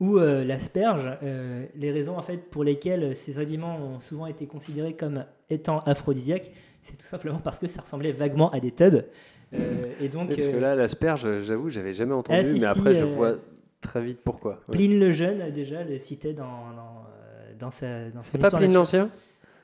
[0.00, 1.10] ou euh, l'asperge.
[1.22, 5.80] Euh, les raisons en fait pour lesquelles ces aliments ont souvent été considérés comme étant
[5.80, 6.50] aphrodisiaques,
[6.82, 9.04] c'est tout simplement parce que ça ressemblait vaguement à des tubs.
[9.52, 9.58] Euh,
[10.00, 12.64] et donc, Oui, parce que là, l'asperge, j'avoue, j'avais jamais entendu, Ah, si, mais si,
[12.64, 13.36] après, je vois
[13.80, 14.60] très vite pourquoi.
[14.68, 14.76] Ouais.
[14.76, 18.10] Pline le Jeune, déjà, le citait dans, dans, euh, dans sa.
[18.10, 19.10] dans C'est pas Pline l'Ancien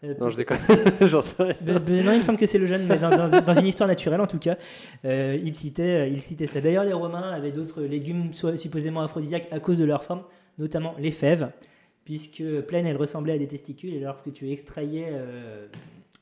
[0.05, 0.59] Euh, Non, je déconne.
[1.01, 1.55] J'en sais rien.
[1.63, 3.67] Ben- ben non, il me semble que c'est le jeune, mais dans, dans- dans une
[3.67, 4.57] histoire naturelle en tout cas,
[5.05, 6.61] euh, il, citait, il citait ça.
[6.61, 10.23] D'ailleurs, les Romains avaient d'autres légumes supposément aphrodisiaques à cause de leur forme,
[10.59, 11.51] notamment les fèves,
[12.05, 15.67] puisque pleine, elles ressemblaient à des testicules, et lorsque tu extrayais euh,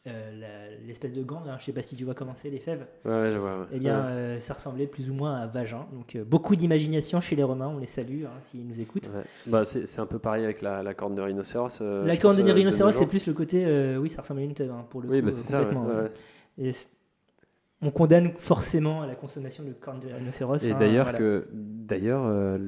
[0.07, 2.87] euh, l'espèce de gant, hein, je sais pas si tu vois comment c'est les fèves,
[3.07, 3.67] Ouais, ouais, je vois, ouais.
[3.73, 4.07] eh bien, Ouais.
[4.07, 5.87] euh, ça ressemblait plus ou moins à un vagin.
[5.95, 9.09] Donc, euh, beaucoup d'imagination chez les Romains, on les salue hein, s'ils nous écoutent.
[9.47, 11.81] Bah, c'est un peu pareil avec la, la corne de rhinocéros.
[11.81, 13.97] La corne pense, de rhinocéros, c'est plus le côté.
[13.99, 15.27] oui, ça ressemble à une teub, hein, pour le Oui, coup.
[15.27, 15.65] bah, c'est ça,
[17.85, 20.65] on condamne forcément à la consommation de cornes de rhinocéros.
[20.65, 21.19] Et hein, d'ailleurs, voilà.
[21.19, 22.59] que d'ailleurs, euh,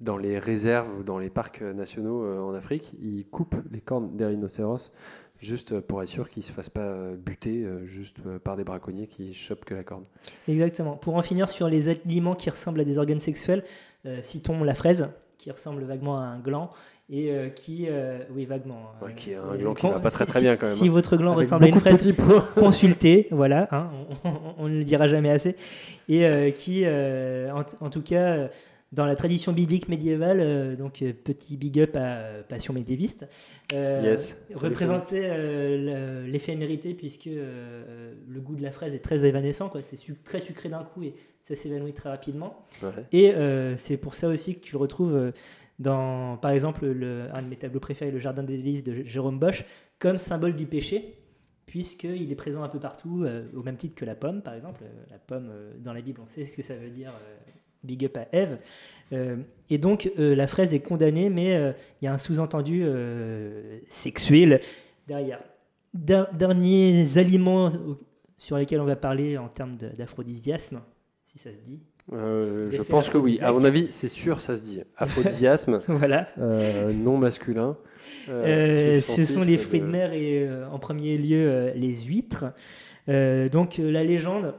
[0.00, 4.16] dans les réserves ou dans les parcs nationaux euh, en Afrique, ils coupent les cornes
[4.16, 4.92] des rhinocéros
[5.40, 9.06] juste pour être sûr qu'ils se fassent pas euh, buter euh, juste par des braconniers
[9.06, 10.04] qui chopent que la corne.
[10.48, 10.96] Exactement.
[10.96, 13.64] Pour en finir sur les aliments qui ressemblent à des organes sexuels,
[14.20, 16.70] citons la fraise, qui ressemble vaguement à un gland,
[17.10, 18.90] et euh, qui, euh, oui, vaguement.
[19.02, 20.44] Ouais, euh, qui a un euh, gland qui con- va pas très si- très si-
[20.46, 20.76] bien quand même.
[20.76, 20.90] Si hein.
[20.90, 22.14] votre gland Avec ressemble à une fraise,
[22.54, 23.90] consultez, voilà, hein,
[24.24, 25.56] on, on- on ne le dira jamais assez.
[26.08, 28.48] Et euh, qui, euh, en, en tout cas,
[28.92, 33.26] dans la tradition biblique médiévale, euh, donc petit big up à Passion médiéviste,
[33.74, 34.42] euh, Yes.
[34.54, 39.82] Représentait euh, l'éphémérité puisque euh, le goût de la fraise est très évanescent, quoi.
[39.82, 42.64] c'est su- très sucré d'un coup et ça s'évanouit très rapidement.
[42.82, 42.90] Ouais.
[43.12, 45.32] Et euh, c'est pour ça aussi que tu le retrouves euh,
[45.78, 49.38] dans, par exemple, le, un de mes tableaux préférés, le Jardin des délices de Jérôme
[49.38, 49.64] Bosch,
[49.98, 51.16] comme symbole du péché,
[51.66, 54.82] puisqu'il est présent un peu partout, euh, au même titre que la pomme, par exemple.
[54.84, 57.10] Euh, La pomme, euh, dans la Bible, on sait ce que ça veut dire,
[57.82, 58.58] big up à Ève.
[59.70, 62.84] Et donc, la fraise est condamnée, mais il y a un sous-entendu
[63.90, 64.60] sexuel
[65.06, 65.40] derrière.
[65.92, 67.70] Der- derniers aliments
[68.38, 70.80] sur lesquels on va parler en termes d'aphrodisiasme,
[71.24, 71.80] si ça se dit.
[72.12, 73.38] Euh, je pense que oui.
[73.40, 74.82] À mon avis, c'est sûr, ça se dit.
[74.96, 76.28] Aphrodisiasme, Voilà.
[76.38, 77.76] euh, non masculin.
[78.28, 82.44] Euh, ce sont les fruits de mer et en premier lieu les huîtres.
[83.08, 84.54] Donc la légende,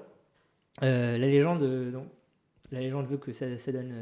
[0.81, 2.05] la légende, donc,
[2.71, 3.93] la légende veut que ça, ça donne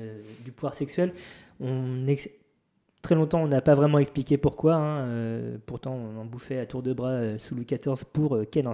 [0.44, 1.14] du pouvoir sexuel.
[1.60, 2.08] On
[3.04, 4.74] très longtemps on n'a pas vraiment expliqué pourquoi.
[4.76, 8.36] hein, euh, pourtant on en bouffait à tour de bras euh, sous Louis XIV pour
[8.36, 8.74] euh, Ken en.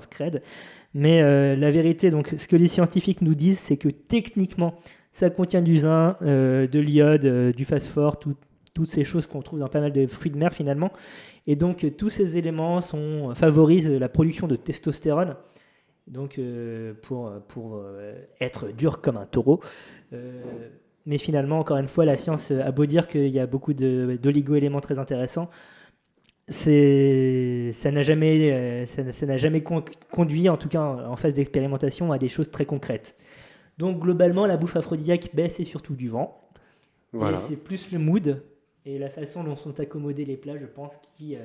[0.94, 4.76] Mais euh, la vérité, donc ce que les scientifiques nous disent, c'est que techniquement
[5.12, 8.36] ça contient du zinc, de l'iode, du phosphore, tout-
[8.76, 10.94] toutes ces choses qu'on trouve dans pas mal de fruits de mer finalement.
[11.48, 15.36] Et donc tous ces éléments sont, favorisent la production de testostérone.
[16.08, 16.40] Donc
[17.02, 17.32] pour,
[18.40, 19.60] être dur comme un taureau.
[21.10, 23.74] Euh, mais finalement, encore une fois, la science a beau dire qu'il y a beaucoup
[23.74, 25.50] d'oligo-éléments très intéressants.
[26.48, 32.12] Ça n'a jamais, euh, ça n'a- jamais con- conduit, en tout cas en, phase d'expérimentation,
[32.12, 33.16] à des choses très concrètes.
[33.78, 36.42] Donc globalement, la bouffe aphrodisiaque, ben, c'est surtout du vent.
[37.14, 37.38] Voilà.
[37.38, 38.42] Et c'est plus le mood
[38.86, 41.40] et la façon dont sont accommodés les plats, je pense, qui euh,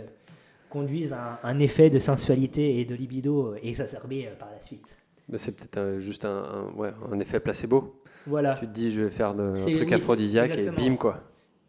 [0.70, 4.60] conduisent à un, un effet de sensualité et de libido euh, exacerbé euh, par la
[4.60, 4.96] suite.
[5.28, 8.00] Mais c'est peut-être juste un, un- ouais, un effet placebo.
[8.26, 8.54] Voilà.
[8.54, 11.20] Tu te dis, je vais faire de- un truc aphrodisiaque et bim quoi.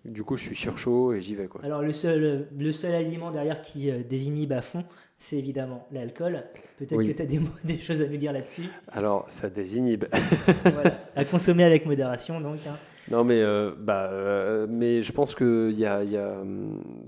[0.04, 1.62] Du coup, je suis sur chaud et j'y vais quoi.
[1.64, 4.84] Alors le seul, le seul aliment derrière qui euh, désinhibe à fond,
[5.18, 6.44] c'est évidemment l'alcool.
[6.78, 7.08] Peut-être Oui.
[7.08, 8.70] que tu as des, mots- des choses à nous dire là-dessus.
[8.90, 10.06] Alors, ça désinhibe.
[10.64, 11.00] voilà.
[11.16, 12.60] À consommer avec modération donc.
[12.68, 12.76] hein.
[13.12, 16.44] Non, mais, euh, bah, euh, mais je pense que y a, y a,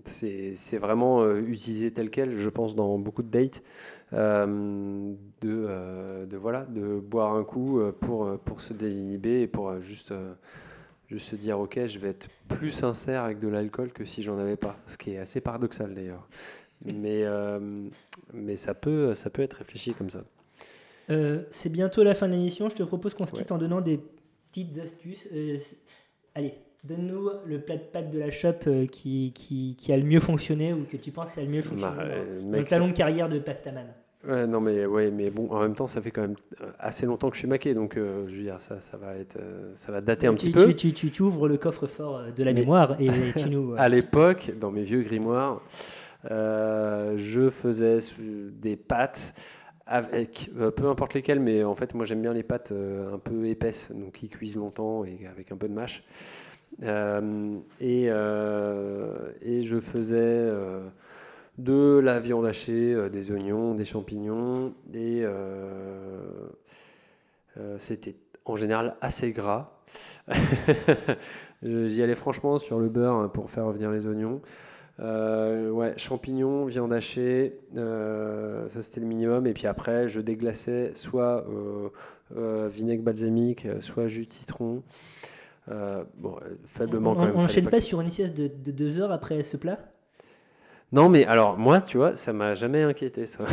[0.05, 3.63] c'est vraiment euh, utilisé tel quel, je pense, dans beaucoup de dates,
[4.11, 5.15] de,
[6.25, 10.13] de, voilà, de boire un coup pour, pour se désinhiber et pour juste,
[11.09, 14.37] juste se dire, ok, je vais être plus sincère avec de l'alcool que si j'en
[14.37, 14.77] avais pas.
[14.85, 16.27] Ce qui est assez paradoxal d'ailleurs.
[16.85, 17.25] Mais,
[18.33, 20.23] mais ça, peut, ça peut être réfléchi comme ça.
[21.49, 22.69] C'est bientôt la fin de l'émission.
[22.69, 23.99] Je te propose qu'on se quitte en donnant des
[24.63, 25.27] petites astuces.
[25.33, 25.57] Euh,
[26.35, 26.53] allez,
[26.83, 30.19] donne-nous le plat de pâtes de la shop euh, qui, qui, qui a le mieux
[30.19, 32.75] fonctionné ou que tu penses qui a le mieux fonctionné Bah, euh, dans, mec, ta
[32.75, 33.87] ça- longue carrière de pastaman.
[34.27, 37.05] Ouais, non, mais, ouais, mais bon, en même temps, ça fait quand même euh, assez
[37.05, 39.37] longtemps que je suis maqué, donc euh, je veux dire, ça, ça, va, être,
[39.75, 40.67] ça va dater un tu, petit peu.
[40.73, 43.73] Tu, tu, tu- tu ouvres le coffre-fort de la Mais- mémoire et tu nous.
[43.77, 45.61] à l'époque, dans mes vieux grimoires,
[46.31, 47.99] euh, je faisais
[48.59, 49.33] des pâtes
[49.87, 53.19] avec, euh, peu importe lesquelles, mais en fait, moi j'aime bien les pâtes euh, un
[53.19, 56.03] peu épaisses, donc qui cuisent longtemps et avec un peu de mâche.
[56.83, 60.87] Euh, et, euh, et je faisais euh,
[61.57, 66.19] de la viande hachée, euh, des oignons, des champignons, et euh,
[67.57, 68.15] euh, c'était
[68.45, 69.71] en général assez gras.
[71.63, 74.41] J'y allais franchement sur le beurre pour faire revenir les oignons.
[74.99, 79.45] Euh, ouais, champignons, viande hachée, euh, ça c'était le minimum.
[79.45, 81.45] Et puis après, je déglaçais soit
[82.35, 84.83] euh, vinaigre balsamique, soit jus de citron.
[85.67, 86.35] Bon,
[86.65, 87.35] faiblement on quand même.
[87.35, 89.57] on fallait enchaîne pas pas que- sur une sieste de, de deux heures après ce
[89.57, 89.77] plat?
[90.93, 93.43] Non, mais alors, moi, tu vois, ça m'a jamais inquiété, ça.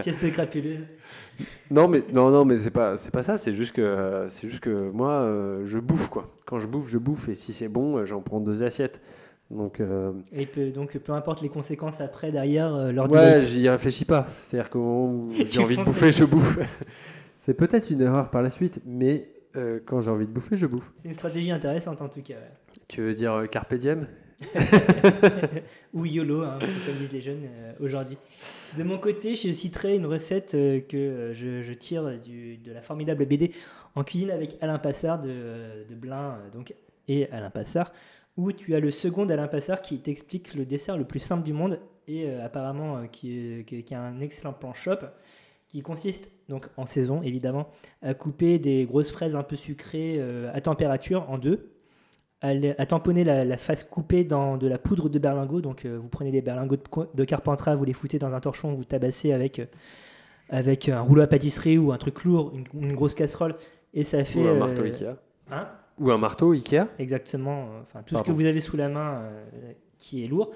[0.00, 0.84] Sieste crapuleuse.
[1.70, 4.48] Non, mais, non, non, mais c'est pas, c'est pas ça, c'est juste que, euh, c'est
[4.48, 6.28] juste que moi, euh, je bouffe, quoi.
[6.44, 9.00] Quand je bouffe, je bouffe, et si c'est bon, euh, j'en prends deux assiettes.
[9.50, 9.80] Donc,
[10.32, 14.28] Et peu- donc peu importe les conséquences après, derrière, lors du ouais, j'y réfléchis pas.
[14.38, 16.58] C'est-à-dire qu'au moment où Tu j'ai envie de bouffer, je bouffe.
[17.36, 19.28] c'est peut-être une erreur par la suite, mais
[19.86, 20.92] quand j'ai envie de bouffer, je bouffe.
[21.02, 22.34] C'est une stratégie intéressante en tout cas.
[22.34, 22.50] ouais.
[22.86, 24.06] Tu veux dire carpe diem?
[25.94, 28.16] Ou YOLO, hein, comme disent les jeunes euh, aujourd'hui.
[28.78, 33.26] De mon côté, je citerai une recette euh, que euh, je, tire de la formidable
[33.26, 33.52] BD
[33.94, 36.74] En cuisine avec Alain Passard de, de Blin donc,
[37.08, 37.92] et Alain Passard,
[38.36, 41.52] où tu as le second d'Alain Passard qui t'explique le dessert le plus simple du
[41.52, 41.78] monde
[42.08, 44.98] et apparemment qui, qui, a un excellent plan shop
[45.68, 47.68] qui consiste donc en saison évidemment
[48.02, 50.20] à couper des grosses fraises un peu sucrées
[50.52, 51.70] à température en deux
[52.42, 55.60] à, tamponner la, la face coupée dans de la poudre de berlingot.
[55.60, 56.82] Donc, euh, vous prenez des berlingots de,
[57.14, 59.66] de Carpentras, vous les foutez dans un torchon, vous tabassez avec, euh,
[60.48, 63.56] avec un rouleau à pâtisserie ou un truc lourd, une, une grosse casserole,
[63.92, 64.40] et ça fait.
[64.40, 65.16] Ou un euh, marteau Ikea.
[65.50, 65.68] Hein
[65.98, 66.86] Ou un marteau Ikea.
[66.98, 67.68] Exactement.
[67.82, 69.22] Enfin, tout ce que vous avez sous la main
[69.98, 70.52] qui est lourd.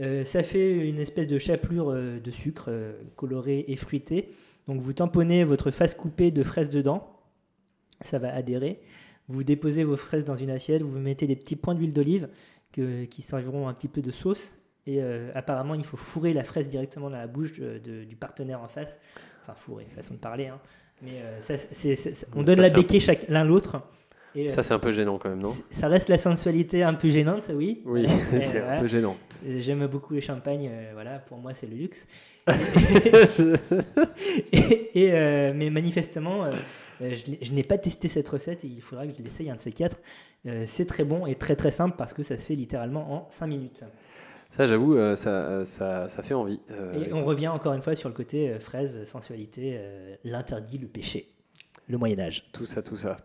[0.00, 4.30] Euh, ça fait une espèce de chapelure euh, de sucre euh, colorée et fruitée.
[4.66, 7.16] Donc vous tamponnez votre face coupée de fraises dedans.
[8.00, 8.80] Ça va adhérer.
[9.30, 10.82] Vous déposez vos fraises dans une assiette.
[10.82, 12.28] Vous mettez des petits points d'huile d'olive
[12.72, 14.52] qui serviront un petit peu de sauce.
[14.86, 18.16] Et euh, apparemment, il faut fourrer la fraise directement dans la bouche de- de- du
[18.16, 18.98] partenaire en face.
[19.42, 20.46] Enfin, fourrer, façon de parler.
[20.48, 20.58] hein.
[21.02, 21.54] Mais euh, ça,
[22.34, 23.80] on Ça, donne la peu- béquille chaque- l'un l'autre.
[24.34, 25.54] Et, Ça, c'est un peu gênant quand même, non?
[25.70, 27.82] Ça reste la sensualité un peu gênante, oui.
[27.84, 28.06] Oui,
[28.40, 29.16] c'est un peu gênant.
[29.58, 32.06] J'aime beaucoup les champagnes, euh, voilà, pour moi c'est le luxe.
[34.52, 36.44] et, et, mais manifestement,
[37.00, 39.56] je, n'ai- je n'ai pas testé cette recette et il faudra que je l'essaye un
[39.56, 39.98] de ces quatre.
[40.46, 43.30] Euh, c'est très bon et très très simple parce que ça se fait littéralement en
[43.30, 43.84] 5 minutes.
[44.48, 46.60] Ça, j'avoue, euh, ça, ça, ça fait envie.
[46.72, 50.78] Euh, Et on revient encore une fois sur le côté euh, fraise, sensualité, euh, l'interdit,
[50.78, 51.28] le péché,
[51.88, 52.48] le Moyen-Âge.
[52.52, 53.16] Tout ça, tout ça.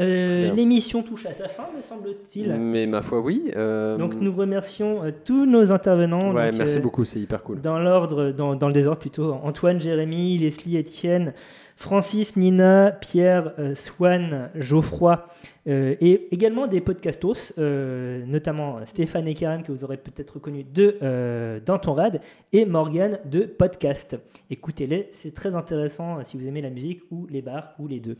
[0.00, 0.52] Euh.
[0.54, 2.52] L'émission touche à sa fin, me semble-t-il.
[2.54, 3.50] Mais ma foi, oui.
[3.56, 6.32] euh, Donc nous remercions euh, tous nos intervenants.
[6.32, 7.60] Ouais, Donc, merci beaucoup, c'est hyper cool.
[7.60, 11.34] Dans l'ordre, dans, dans le désordre plutôt, Antoine, Jérémy, Leslie, Étienne,
[11.76, 15.26] Francis, Nina, Pierre, Swan, Geoffroy,
[15.66, 21.78] et également des podcastos, notamment Stéphane et Karen, que vous aurez peut-être reconnu de Dans
[21.78, 22.20] ton rad,
[22.52, 24.16] et Morgane de Podcast.
[24.48, 28.16] Écoutez-les, c'est très intéressant si vous aimez la musique ou les bars ou les deux.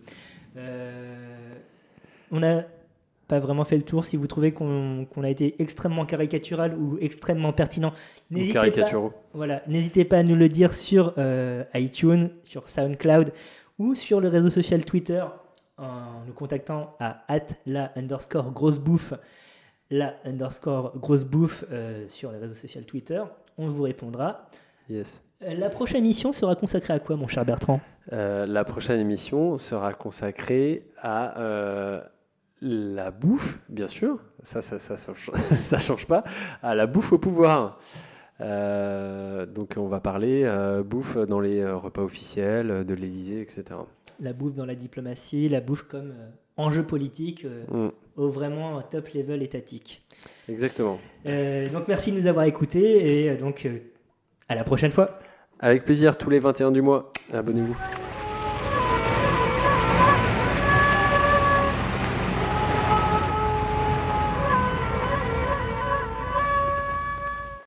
[0.57, 1.53] Euh,
[2.31, 2.65] on n'a
[3.29, 4.05] pas vraiment fait le tour.
[4.05, 7.93] Si vous trouvez qu'on a été extrêmement caricatural ou extrêmement pertinent,
[8.31, 8.91] n'hésitez pas,
[9.33, 13.33] voilà, n'hésitez pas à nous le dire sur euh, iTunes, sur SoundCloud
[13.79, 15.25] ou sur le réseau social Twitter
[15.79, 17.25] en nous contactant à
[17.67, 19.15] la underscore grosse bouffe,
[19.91, 23.23] la underscore grosse bouffe euh, sur les réseaux sociaux Twitter.
[23.59, 24.49] On vous répondra.
[24.89, 25.25] Yes.
[25.45, 27.81] Euh, La prochaine émission sera consacrée à quoi, mon cher Bertrand?
[28.13, 32.01] Euh, la prochaine émission sera consacrée à euh,
[32.61, 34.19] la bouffe, bien sûr.
[34.43, 36.25] Ça, ça, ça, ça, change- ça change pas.
[36.63, 37.79] À la bouffe au pouvoir.
[38.41, 40.51] Euh, donc, on va parler
[40.85, 43.65] bouffe dans les repas officiels de l'Élysée, etc.
[44.21, 46.13] La bouffe dans la diplomatie, la bouffe comme
[46.57, 47.89] enjeu politique Mm.
[48.17, 50.03] au vraiment top level étatique.
[50.49, 50.99] Exactement.
[51.25, 53.67] Donc merci de nous avoir écoutés et donc
[54.49, 55.19] à la prochaine fois.
[55.65, 57.13] Avec plaisir, tous les 21 du mois.
[57.33, 57.77] Abonnez-vous.